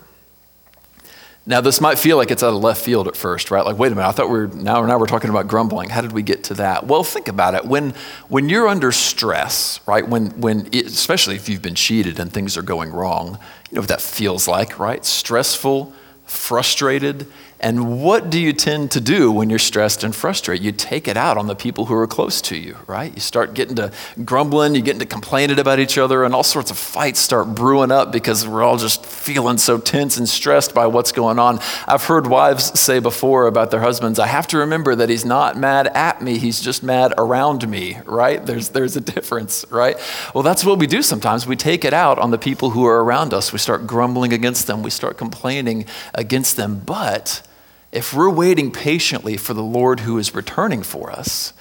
Now, 1.52 1.60
this 1.60 1.82
might 1.82 2.00
feel 2.00 2.16
like 2.16 2.32
it's 2.32 2.44
out 2.44 2.54
of 2.54 2.64
left 2.64 2.82
field 2.82 3.10
at 3.10 3.16
first, 3.18 3.52
right? 3.52 3.66
Like, 3.66 3.78
wait 3.78 3.92
a 3.92 3.96
minute, 3.96 4.08
I 4.08 4.14
thought 4.14 4.30
we 4.30 4.40
are 4.40 4.48
now, 4.48 4.86
now 4.86 4.98
we're 4.98 5.06
talking 5.06 5.30
about 5.30 5.50
grumbling. 5.50 5.90
How 5.90 6.00
did 6.00 6.14
we 6.14 6.24
get 6.24 6.46
to 6.46 6.54
that? 6.54 6.88
Well, 6.88 7.04
think 7.04 7.28
about 7.28 7.56
it. 7.56 7.66
When, 7.66 7.94
when 8.30 8.48
you're 8.48 8.70
under 8.70 8.94
stress, 8.94 9.82
right, 9.86 10.08
when, 10.08 10.28
when 10.40 10.70
it, 10.72 10.86
especially 10.86 11.36
if 11.36 11.50
you've 11.50 11.62
been 11.62 11.76
cheated 11.76 12.22
and 12.22 12.32
things 12.32 12.56
are 12.56 12.62
going 12.62 12.94
wrong, 12.94 13.38
you 13.70 13.76
know 13.76 13.82
what 13.82 13.90
that 13.90 14.00
feels 14.00 14.48
like, 14.48 14.80
right? 14.80 15.04
Stressful, 15.04 15.92
frustrated, 16.26 17.28
and 17.62 18.02
what 18.02 18.32
do 18.32 18.40
you 18.40 18.54
tend 18.54 18.90
to 18.92 19.00
do 19.00 19.32
when 19.32 19.52
you're 19.52 19.60
stressed 19.60 20.04
and 20.04 20.16
frustrated? 20.16 20.66
You 20.66 20.72
take 20.72 21.08
it 21.08 21.16
out 21.16 21.38
on 21.38 21.46
the 21.46 21.56
people 21.56 21.86
who 21.86 21.94
are 21.94 22.08
close 22.08 22.42
to 22.42 22.58
you, 22.58 22.76
right? 22.88 23.14
You 23.14 23.22
start 23.22 23.54
getting 23.54 23.76
to 23.76 23.92
grumbling, 24.26 24.74
you 24.74 24.82
get 24.82 24.96
into 24.96 25.06
complaining 25.06 25.60
about 25.60 25.78
each 25.78 26.00
other, 26.00 26.24
and 26.24 26.34
all 26.34 26.42
sorts 26.42 26.72
of 26.72 26.78
fights 26.80 27.20
start 27.20 27.54
brewing 27.54 27.92
up 27.92 28.12
because 28.12 28.48
we're 28.48 28.64
all 28.64 28.78
just 28.78 29.06
feeling 29.06 29.60
so 29.60 29.78
tense 29.78 30.18
and 30.18 30.28
stressed 30.28 30.74
by 30.74 30.88
what's 30.88 31.12
going 31.12 31.38
on. 31.38 31.60
I've 31.88 32.04
heard 32.04 32.26
wives 32.26 32.80
say 32.80 32.98
before 32.98 33.46
about 33.46 33.70
their 33.70 33.82
husbands, 33.82 34.18
I 34.18 34.26
have 34.26 34.48
to 34.48 34.58
remember 34.58 34.96
that 34.96 35.10
he's 35.10 35.24
not 35.24 35.56
mad 35.56 35.86
at 35.86 36.20
me, 36.20 36.40
he's 36.40 36.62
just 36.62 36.82
mad 36.82 37.14
around 37.20 37.70
me, 37.70 38.00
right? 38.06 38.44
There's, 38.44 38.70
there's 38.70 38.96
a 38.96 39.02
difference, 39.02 39.66
right? 39.70 39.98
Well, 40.34 40.44
that's 40.44 40.66
what 40.66 40.80
we 40.80 40.88
do 40.88 41.04
sometimes. 41.04 41.46
We 41.46 41.56
take 41.56 41.86
it 41.86 41.94
out 41.94 42.18
on 42.18 42.32
the 42.32 42.40
people 42.40 42.72
who 42.72 42.88
are 42.88 43.04
around 43.04 43.36
us. 43.36 43.54
We 43.54 43.60
start 43.60 43.86
grumbling 43.86 44.34
against 44.34 44.66
them, 44.66 44.82
we 44.82 44.90
start 44.90 45.20
complaining 45.20 45.86
against 46.16 46.58
them, 46.58 46.82
but 46.84 47.44
if 47.92 48.14
we're 48.14 48.30
waiting 48.30 48.72
patiently 48.72 49.38
for 49.38 49.54
the 49.54 49.64
Lord 49.64 50.02
who 50.02 50.18
is 50.18 50.34
returning 50.34 50.84
for 50.84 51.12
us, 51.12 51.54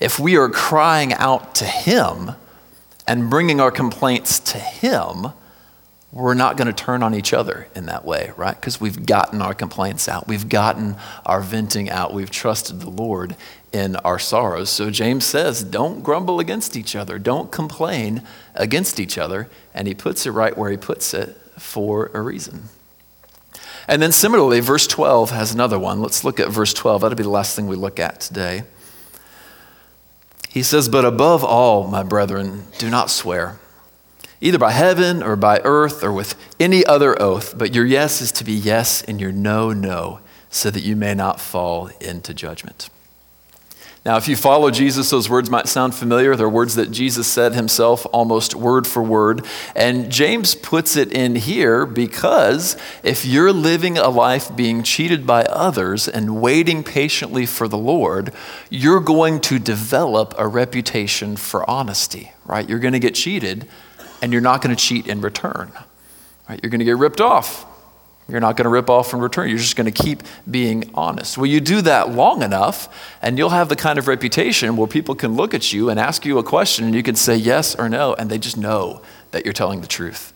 if 0.00 0.18
we 0.18 0.36
are 0.36 0.48
crying 0.48 1.12
out 1.14 1.54
to 1.56 1.64
Him 1.64 2.32
and 3.06 3.30
bringing 3.30 3.60
our 3.60 3.70
complaints 3.70 4.38
to 4.40 4.58
Him, 4.58 5.28
we're 6.12 6.34
not 6.34 6.56
going 6.56 6.66
to 6.66 6.72
turn 6.72 7.02
on 7.02 7.14
each 7.14 7.32
other 7.32 7.68
in 7.74 7.86
that 7.86 8.04
way, 8.04 8.32
right? 8.36 8.58
Because 8.58 8.80
we've 8.80 9.04
gotten 9.04 9.42
our 9.42 9.54
complaints 9.54 10.08
out. 10.08 10.26
We've 10.26 10.48
gotten 10.48 10.96
our 11.24 11.40
venting 11.40 11.90
out. 11.90 12.14
We've 12.14 12.30
trusted 12.30 12.80
the 12.80 12.90
Lord 12.90 13.36
in 13.72 13.96
our 13.96 14.18
sorrows. 14.18 14.70
So 14.70 14.90
James 14.90 15.24
says, 15.24 15.62
don't 15.62 16.02
grumble 16.02 16.40
against 16.40 16.76
each 16.76 16.96
other. 16.96 17.18
Don't 17.18 17.52
complain 17.52 18.22
against 18.54 18.98
each 18.98 19.18
other. 19.18 19.48
And 19.74 19.86
he 19.86 19.94
puts 19.94 20.24
it 20.26 20.30
right 20.30 20.56
where 20.56 20.70
he 20.70 20.78
puts 20.78 21.12
it 21.12 21.36
for 21.58 22.10
a 22.14 22.20
reason. 22.20 22.70
And 23.88 24.02
then 24.02 24.12
similarly, 24.12 24.60
verse 24.60 24.86
12 24.86 25.30
has 25.30 25.52
another 25.52 25.78
one. 25.78 26.00
Let's 26.00 26.24
look 26.24 26.40
at 26.40 26.48
verse 26.48 26.74
12. 26.74 27.02
That'll 27.02 27.16
be 27.16 27.22
the 27.22 27.28
last 27.28 27.54
thing 27.54 27.66
we 27.66 27.76
look 27.76 28.00
at 28.00 28.20
today. 28.20 28.64
He 30.48 30.62
says, 30.62 30.88
But 30.88 31.04
above 31.04 31.44
all, 31.44 31.86
my 31.86 32.02
brethren, 32.02 32.64
do 32.78 32.90
not 32.90 33.10
swear, 33.10 33.58
either 34.40 34.58
by 34.58 34.72
heaven 34.72 35.22
or 35.22 35.36
by 35.36 35.60
earth 35.64 36.02
or 36.02 36.12
with 36.12 36.34
any 36.58 36.84
other 36.84 37.20
oath, 37.20 37.56
but 37.56 37.74
your 37.74 37.84
yes 37.84 38.20
is 38.20 38.32
to 38.32 38.44
be 38.44 38.54
yes 38.54 39.02
and 39.02 39.20
your 39.20 39.32
no, 39.32 39.72
no, 39.72 40.20
so 40.50 40.70
that 40.70 40.82
you 40.82 40.96
may 40.96 41.14
not 41.14 41.40
fall 41.40 41.88
into 42.00 42.34
judgment. 42.34 42.88
Now, 44.06 44.16
if 44.16 44.28
you 44.28 44.36
follow 44.36 44.70
Jesus, 44.70 45.10
those 45.10 45.28
words 45.28 45.50
might 45.50 45.66
sound 45.66 45.92
familiar. 45.92 46.36
They're 46.36 46.48
words 46.48 46.76
that 46.76 46.92
Jesus 46.92 47.26
said 47.26 47.54
himself 47.54 48.06
almost 48.12 48.54
word 48.54 48.86
for 48.86 49.02
word. 49.02 49.44
And 49.74 50.12
James 50.12 50.54
puts 50.54 50.94
it 50.94 51.12
in 51.12 51.34
here 51.34 51.84
because 51.84 52.76
if 53.02 53.24
you're 53.24 53.52
living 53.52 53.98
a 53.98 54.08
life 54.08 54.54
being 54.54 54.84
cheated 54.84 55.26
by 55.26 55.42
others 55.46 56.06
and 56.06 56.40
waiting 56.40 56.84
patiently 56.84 57.46
for 57.46 57.66
the 57.66 57.76
Lord, 57.76 58.32
you're 58.70 59.00
going 59.00 59.40
to 59.40 59.58
develop 59.58 60.36
a 60.38 60.46
reputation 60.46 61.34
for 61.34 61.68
honesty, 61.68 62.30
right? 62.44 62.68
You're 62.68 62.78
going 62.78 62.92
to 62.92 63.00
get 63.00 63.16
cheated 63.16 63.66
and 64.22 64.30
you're 64.30 64.40
not 64.40 64.62
going 64.62 64.74
to 64.74 64.80
cheat 64.80 65.08
in 65.08 65.20
return, 65.20 65.72
right? 66.48 66.60
You're 66.62 66.70
going 66.70 66.78
to 66.78 66.84
get 66.84 66.96
ripped 66.96 67.20
off 67.20 67.66
you're 68.28 68.40
not 68.40 68.56
going 68.56 68.64
to 68.64 68.70
rip 68.70 68.90
off 68.90 69.12
in 69.12 69.20
return. 69.20 69.48
You're 69.48 69.58
just 69.58 69.76
going 69.76 69.90
to 69.90 70.02
keep 70.02 70.22
being 70.50 70.90
honest. 70.94 71.38
Well, 71.38 71.46
you 71.46 71.60
do 71.60 71.80
that 71.82 72.10
long 72.10 72.42
enough, 72.42 72.88
and 73.22 73.38
you'll 73.38 73.50
have 73.50 73.68
the 73.68 73.76
kind 73.76 73.98
of 73.98 74.08
reputation 74.08 74.76
where 74.76 74.88
people 74.88 75.14
can 75.14 75.36
look 75.36 75.54
at 75.54 75.72
you 75.72 75.90
and 75.90 76.00
ask 76.00 76.24
you 76.24 76.38
a 76.38 76.42
question, 76.42 76.84
and 76.84 76.94
you 76.94 77.02
can 77.02 77.14
say 77.14 77.36
yes 77.36 77.74
or 77.74 77.88
no, 77.88 78.14
and 78.14 78.28
they 78.28 78.38
just 78.38 78.56
know 78.56 79.00
that 79.30 79.44
you're 79.44 79.54
telling 79.54 79.80
the 79.80 79.86
truth. 79.86 80.32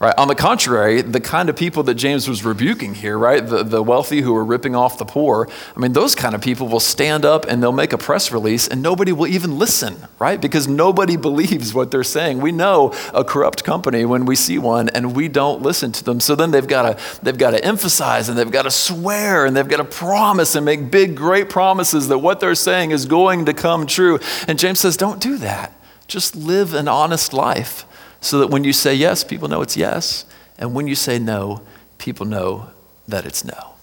Right? 0.00 0.14
On 0.16 0.28
the 0.28 0.34
contrary, 0.34 1.02
the 1.02 1.20
kind 1.20 1.50
of 1.50 1.56
people 1.56 1.82
that 1.82 1.96
James 1.96 2.26
was 2.26 2.42
rebuking 2.42 2.94
here, 2.94 3.18
right? 3.18 3.46
The, 3.46 3.62
the 3.62 3.82
wealthy 3.82 4.22
who 4.22 4.34
are 4.34 4.42
ripping 4.42 4.74
off 4.74 4.96
the 4.96 5.04
poor, 5.04 5.46
I 5.76 5.78
mean, 5.78 5.92
those 5.92 6.14
kind 6.14 6.34
of 6.34 6.40
people 6.40 6.68
will 6.68 6.80
stand 6.80 7.26
up 7.26 7.44
and 7.44 7.62
they'll 7.62 7.70
make 7.70 7.92
a 7.92 7.98
press 7.98 8.32
release 8.32 8.66
and 8.66 8.80
nobody 8.80 9.12
will 9.12 9.26
even 9.26 9.58
listen, 9.58 10.08
right? 10.18 10.40
Because 10.40 10.66
nobody 10.66 11.16
believes 11.18 11.74
what 11.74 11.90
they're 11.90 12.02
saying. 12.02 12.40
We 12.40 12.50
know 12.50 12.94
a 13.12 13.24
corrupt 13.24 13.62
company 13.62 14.06
when 14.06 14.24
we 14.24 14.36
see 14.36 14.58
one 14.58 14.88
and 14.88 15.14
we 15.14 15.28
don't 15.28 15.60
listen 15.60 15.92
to 15.92 16.02
them. 16.02 16.18
So 16.18 16.34
then 16.34 16.50
they've 16.50 16.66
got 16.66 16.96
to 16.96 17.20
they've 17.22 17.36
got 17.36 17.50
to 17.50 17.62
emphasize 17.62 18.30
and 18.30 18.38
they've 18.38 18.50
got 18.50 18.62
to 18.62 18.70
swear 18.70 19.44
and 19.44 19.54
they've 19.54 19.68
got 19.68 19.76
to 19.76 19.84
promise 19.84 20.54
and 20.54 20.64
make 20.64 20.90
big, 20.90 21.14
great 21.14 21.50
promises 21.50 22.08
that 22.08 22.20
what 22.20 22.40
they're 22.40 22.54
saying 22.54 22.92
is 22.92 23.04
going 23.04 23.44
to 23.44 23.52
come 23.52 23.86
true. 23.86 24.18
And 24.48 24.58
James 24.58 24.80
says, 24.80 24.96
don't 24.96 25.20
do 25.20 25.36
that. 25.36 25.74
Just 26.06 26.34
live 26.34 26.72
an 26.72 26.88
honest 26.88 27.34
life 27.34 27.84
so 28.20 28.38
that 28.38 28.48
when 28.48 28.64
you 28.64 28.72
say 28.72 28.94
yes, 28.94 29.24
people 29.24 29.48
know 29.48 29.62
it's 29.62 29.76
yes. 29.76 30.24
And 30.58 30.74
when 30.74 30.86
you 30.86 30.94
say 30.94 31.18
no, 31.18 31.62
people 31.98 32.26
know 32.26 32.70
that 33.08 33.24
it's 33.24 33.44
no. 33.44 33.74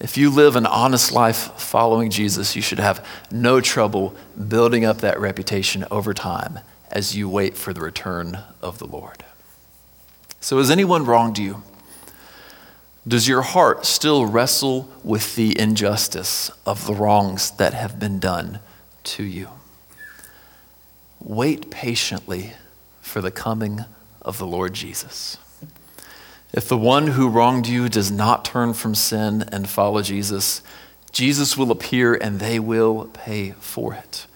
If 0.00 0.16
you 0.16 0.30
live 0.30 0.56
an 0.56 0.66
honest 0.66 1.12
life 1.12 1.52
following 1.58 2.10
Jesus, 2.10 2.56
you 2.56 2.62
should 2.62 2.78
have 2.78 3.06
no 3.30 3.60
trouble 3.60 4.14
building 4.48 4.84
up 4.84 4.98
that 4.98 5.18
reputation 5.20 5.86
over 5.90 6.12
time 6.12 6.58
as 6.90 7.16
you 7.16 7.28
wait 7.28 7.56
for 7.56 7.72
the 7.72 7.80
return 7.80 8.38
of 8.60 8.78
the 8.78 8.86
Lord. 8.86 9.24
So, 10.40 10.58
has 10.58 10.70
anyone 10.70 11.04
wronged 11.04 11.38
you? 11.38 11.62
Does 13.08 13.28
your 13.28 13.42
heart 13.42 13.86
still 13.86 14.26
wrestle 14.26 14.90
with 15.02 15.36
the 15.36 15.58
injustice 15.58 16.50
of 16.66 16.86
the 16.86 16.94
wrongs 16.94 17.52
that 17.52 17.72
have 17.72 17.98
been 17.98 18.18
done 18.18 18.60
to 19.04 19.22
you? 19.22 19.48
Wait 21.20 21.70
patiently 21.70 22.52
for 23.16 23.22
the 23.22 23.30
coming 23.30 23.82
of 24.20 24.36
the 24.36 24.46
Lord 24.46 24.74
Jesus. 24.74 25.38
If 26.52 26.68
the 26.68 26.76
one 26.76 27.06
who 27.06 27.30
wronged 27.30 27.66
you 27.66 27.88
does 27.88 28.10
not 28.10 28.44
turn 28.44 28.74
from 28.74 28.94
sin 28.94 29.42
and 29.50 29.66
follow 29.66 30.02
Jesus, 30.02 30.60
Jesus 31.12 31.56
will 31.56 31.70
appear 31.70 32.12
and 32.12 32.40
they 32.40 32.58
will 32.58 33.06
pay 33.14 33.52
for 33.52 33.94
it. 33.94 34.26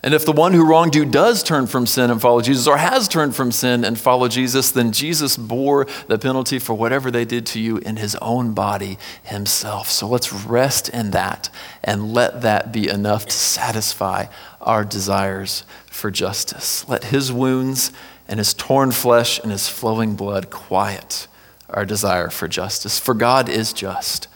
And 0.00 0.14
if 0.14 0.24
the 0.24 0.32
one 0.32 0.52
who 0.52 0.64
wronged 0.64 0.94
you 0.94 1.04
does 1.04 1.42
turn 1.42 1.66
from 1.66 1.84
sin 1.84 2.08
and 2.10 2.20
follow 2.20 2.40
Jesus, 2.40 2.68
or 2.68 2.76
has 2.76 3.08
turned 3.08 3.34
from 3.34 3.50
sin 3.50 3.84
and 3.84 3.98
follow 3.98 4.28
Jesus, 4.28 4.70
then 4.70 4.92
Jesus 4.92 5.36
bore 5.36 5.88
the 6.06 6.18
penalty 6.18 6.60
for 6.60 6.74
whatever 6.74 7.10
they 7.10 7.24
did 7.24 7.44
to 7.46 7.60
you 7.60 7.78
in 7.78 7.96
his 7.96 8.14
own 8.16 8.54
body 8.54 8.96
himself. 9.24 9.90
So 9.90 10.06
let's 10.06 10.32
rest 10.32 10.88
in 10.88 11.10
that 11.10 11.50
and 11.82 12.12
let 12.14 12.42
that 12.42 12.72
be 12.72 12.88
enough 12.88 13.26
to 13.26 13.32
satisfy 13.32 14.26
our 14.60 14.84
desires 14.84 15.64
for 15.86 16.12
justice. 16.12 16.88
Let 16.88 17.04
his 17.04 17.32
wounds 17.32 17.90
and 18.28 18.38
his 18.38 18.54
torn 18.54 18.92
flesh 18.92 19.40
and 19.40 19.50
his 19.50 19.68
flowing 19.68 20.14
blood 20.14 20.48
quiet 20.48 21.26
our 21.68 21.84
desire 21.84 22.30
for 22.30 22.46
justice. 22.46 23.00
For 23.00 23.14
God 23.14 23.48
is 23.48 23.72
just, 23.72 24.28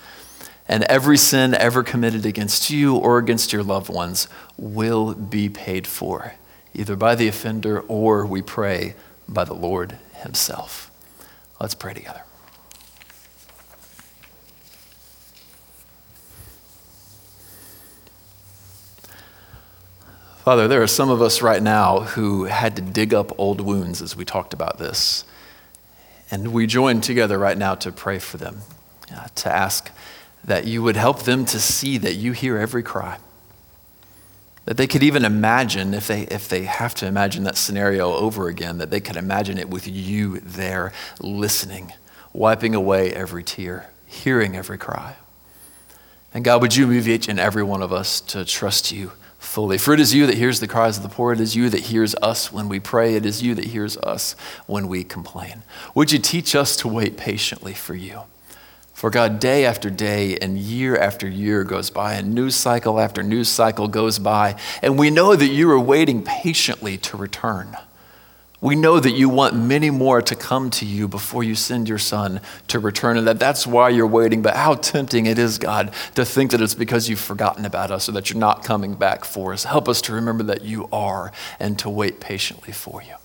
and 0.68 0.84
every 0.84 1.18
sin 1.18 1.54
ever 1.54 1.82
committed 1.82 2.26
against 2.26 2.70
you 2.70 2.96
or 2.96 3.18
against 3.18 3.52
your 3.52 3.62
loved 3.62 3.88
ones 3.88 4.26
will 4.62 5.12
be 5.14 5.48
paid 5.48 5.88
for, 5.88 6.34
either 6.72 6.94
by 6.94 7.16
the 7.16 7.26
offender 7.26 7.80
or, 7.80 8.24
we 8.24 8.40
pray, 8.40 8.94
by 9.28 9.42
the 9.42 9.54
Lord 9.54 9.98
himself. 10.22 10.88
Let's 11.60 11.74
pray 11.74 11.94
together. 11.94 12.22
Father, 20.44 20.68
there 20.68 20.82
are 20.82 20.88
some 20.88 21.10
of 21.10 21.20
us 21.20 21.42
right 21.42 21.62
now 21.62 22.00
who 22.00 22.44
had 22.44 22.76
to 22.76 22.82
dig 22.82 23.12
up 23.12 23.36
old 23.38 23.60
wounds 23.60 24.00
as 24.00 24.14
we 24.16 24.24
talked 24.24 24.54
about 24.54 24.78
this. 24.78 25.24
And 26.30 26.52
we 26.52 26.68
join 26.68 27.00
together 27.00 27.36
right 27.36 27.58
now 27.58 27.74
to 27.76 27.90
pray 27.90 28.20
for 28.20 28.36
them, 28.36 28.62
uh, 29.12 29.26
to 29.34 29.52
ask 29.52 29.90
that 30.44 30.66
you 30.66 30.84
would 30.84 30.96
help 30.96 31.22
them 31.22 31.44
to 31.46 31.58
see 31.58 31.98
that 31.98 32.14
you 32.14 32.32
hear 32.32 32.58
every 32.58 32.82
cry. 32.84 33.18
That 34.64 34.76
they 34.76 34.86
could 34.86 35.02
even 35.02 35.24
imagine, 35.24 35.92
if 35.92 36.06
they, 36.06 36.22
if 36.22 36.48
they 36.48 36.64
have 36.64 36.94
to 36.96 37.06
imagine 37.06 37.44
that 37.44 37.56
scenario 37.56 38.14
over 38.14 38.48
again, 38.48 38.78
that 38.78 38.90
they 38.90 39.00
could 39.00 39.16
imagine 39.16 39.58
it 39.58 39.68
with 39.68 39.88
you 39.88 40.38
there 40.40 40.92
listening, 41.20 41.92
wiping 42.32 42.74
away 42.74 43.12
every 43.12 43.42
tear, 43.42 43.90
hearing 44.06 44.56
every 44.56 44.78
cry. 44.78 45.16
And 46.32 46.44
God, 46.44 46.62
would 46.62 46.76
you 46.76 46.86
move 46.86 47.08
each 47.08 47.28
and 47.28 47.40
every 47.40 47.62
one 47.62 47.82
of 47.82 47.92
us 47.92 48.20
to 48.20 48.44
trust 48.44 48.92
you 48.92 49.12
fully. 49.42 49.76
For 49.76 49.92
it 49.92 50.00
is 50.00 50.14
you 50.14 50.26
that 50.26 50.36
hears 50.36 50.60
the 50.60 50.68
cries 50.68 50.96
of 50.96 51.02
the 51.02 51.08
poor. 51.08 51.32
It 51.32 51.40
is 51.40 51.56
you 51.56 51.68
that 51.70 51.80
hears 51.80 52.14
us 52.16 52.52
when 52.52 52.68
we 52.68 52.80
pray. 52.80 53.16
It 53.16 53.26
is 53.26 53.42
you 53.42 53.54
that 53.56 53.66
hears 53.66 53.96
us 53.98 54.34
when 54.66 54.88
we 54.88 55.04
complain. 55.04 55.62
Would 55.94 56.12
you 56.12 56.18
teach 56.18 56.54
us 56.54 56.76
to 56.76 56.88
wait 56.88 57.16
patiently 57.16 57.74
for 57.74 57.94
you? 57.94 58.22
For 59.02 59.10
God, 59.10 59.40
day 59.40 59.64
after 59.64 59.90
day 59.90 60.36
and 60.36 60.56
year 60.56 60.96
after 60.96 61.28
year 61.28 61.64
goes 61.64 61.90
by, 61.90 62.14
and 62.14 62.36
news 62.36 62.54
cycle 62.54 63.00
after 63.00 63.24
news 63.24 63.48
cycle 63.48 63.88
goes 63.88 64.20
by, 64.20 64.54
and 64.80 64.96
we 64.96 65.10
know 65.10 65.34
that 65.34 65.48
you 65.48 65.68
are 65.72 65.80
waiting 65.80 66.22
patiently 66.22 66.98
to 66.98 67.16
return. 67.16 67.76
We 68.60 68.76
know 68.76 69.00
that 69.00 69.10
you 69.10 69.28
want 69.28 69.56
many 69.56 69.90
more 69.90 70.22
to 70.22 70.36
come 70.36 70.70
to 70.70 70.86
you 70.86 71.08
before 71.08 71.42
you 71.42 71.56
send 71.56 71.88
your 71.88 71.98
son 71.98 72.40
to 72.68 72.78
return, 72.78 73.18
and 73.18 73.26
that 73.26 73.40
that's 73.40 73.66
why 73.66 73.88
you're 73.88 74.06
waiting. 74.06 74.40
But 74.40 74.54
how 74.54 74.74
tempting 74.74 75.26
it 75.26 75.36
is, 75.36 75.58
God, 75.58 75.92
to 76.14 76.24
think 76.24 76.52
that 76.52 76.60
it's 76.60 76.76
because 76.76 77.08
you've 77.08 77.18
forgotten 77.18 77.64
about 77.64 77.90
us 77.90 78.08
or 78.08 78.12
that 78.12 78.30
you're 78.30 78.38
not 78.38 78.62
coming 78.62 78.94
back 78.94 79.24
for 79.24 79.52
us. 79.52 79.64
Help 79.64 79.88
us 79.88 80.00
to 80.02 80.12
remember 80.12 80.44
that 80.44 80.62
you 80.62 80.88
are 80.92 81.32
and 81.58 81.76
to 81.80 81.90
wait 81.90 82.20
patiently 82.20 82.72
for 82.72 83.02
you. 83.02 83.16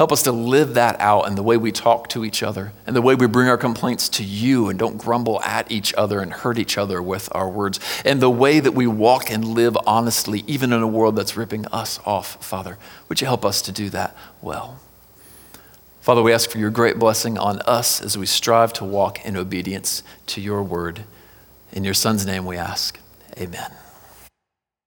Help 0.00 0.12
us 0.12 0.22
to 0.22 0.32
live 0.32 0.72
that 0.72 0.98
out 0.98 1.26
in 1.28 1.34
the 1.34 1.42
way 1.42 1.58
we 1.58 1.70
talk 1.70 2.08
to 2.08 2.24
each 2.24 2.42
other 2.42 2.72
and 2.86 2.96
the 2.96 3.02
way 3.02 3.14
we 3.14 3.26
bring 3.26 3.50
our 3.50 3.58
complaints 3.58 4.08
to 4.08 4.24
you 4.24 4.70
and 4.70 4.78
don't 4.78 4.96
grumble 4.96 5.42
at 5.42 5.70
each 5.70 5.92
other 5.92 6.20
and 6.20 6.32
hurt 6.32 6.56
each 6.56 6.78
other 6.78 7.02
with 7.02 7.28
our 7.32 7.50
words, 7.50 7.78
and 8.02 8.18
the 8.18 8.30
way 8.30 8.60
that 8.60 8.72
we 8.72 8.86
walk 8.86 9.30
and 9.30 9.44
live 9.44 9.76
honestly, 9.86 10.42
even 10.46 10.72
in 10.72 10.80
a 10.80 10.86
world 10.86 11.16
that's 11.16 11.36
ripping 11.36 11.66
us 11.66 12.00
off, 12.06 12.42
Father. 12.42 12.78
Would 13.10 13.20
you 13.20 13.26
help 13.26 13.44
us 13.44 13.60
to 13.60 13.72
do 13.72 13.90
that 13.90 14.16
well? 14.40 14.80
Father, 16.00 16.22
we 16.22 16.32
ask 16.32 16.48
for 16.48 16.56
your 16.56 16.70
great 16.70 16.98
blessing 16.98 17.36
on 17.36 17.60
us 17.66 18.00
as 18.00 18.16
we 18.16 18.24
strive 18.24 18.72
to 18.72 18.86
walk 18.86 19.22
in 19.26 19.36
obedience 19.36 20.02
to 20.28 20.40
your 20.40 20.62
word. 20.62 21.04
In 21.72 21.84
your 21.84 21.92
Son's 21.92 22.24
name 22.24 22.46
we 22.46 22.56
ask. 22.56 22.98
Amen. 23.36 23.70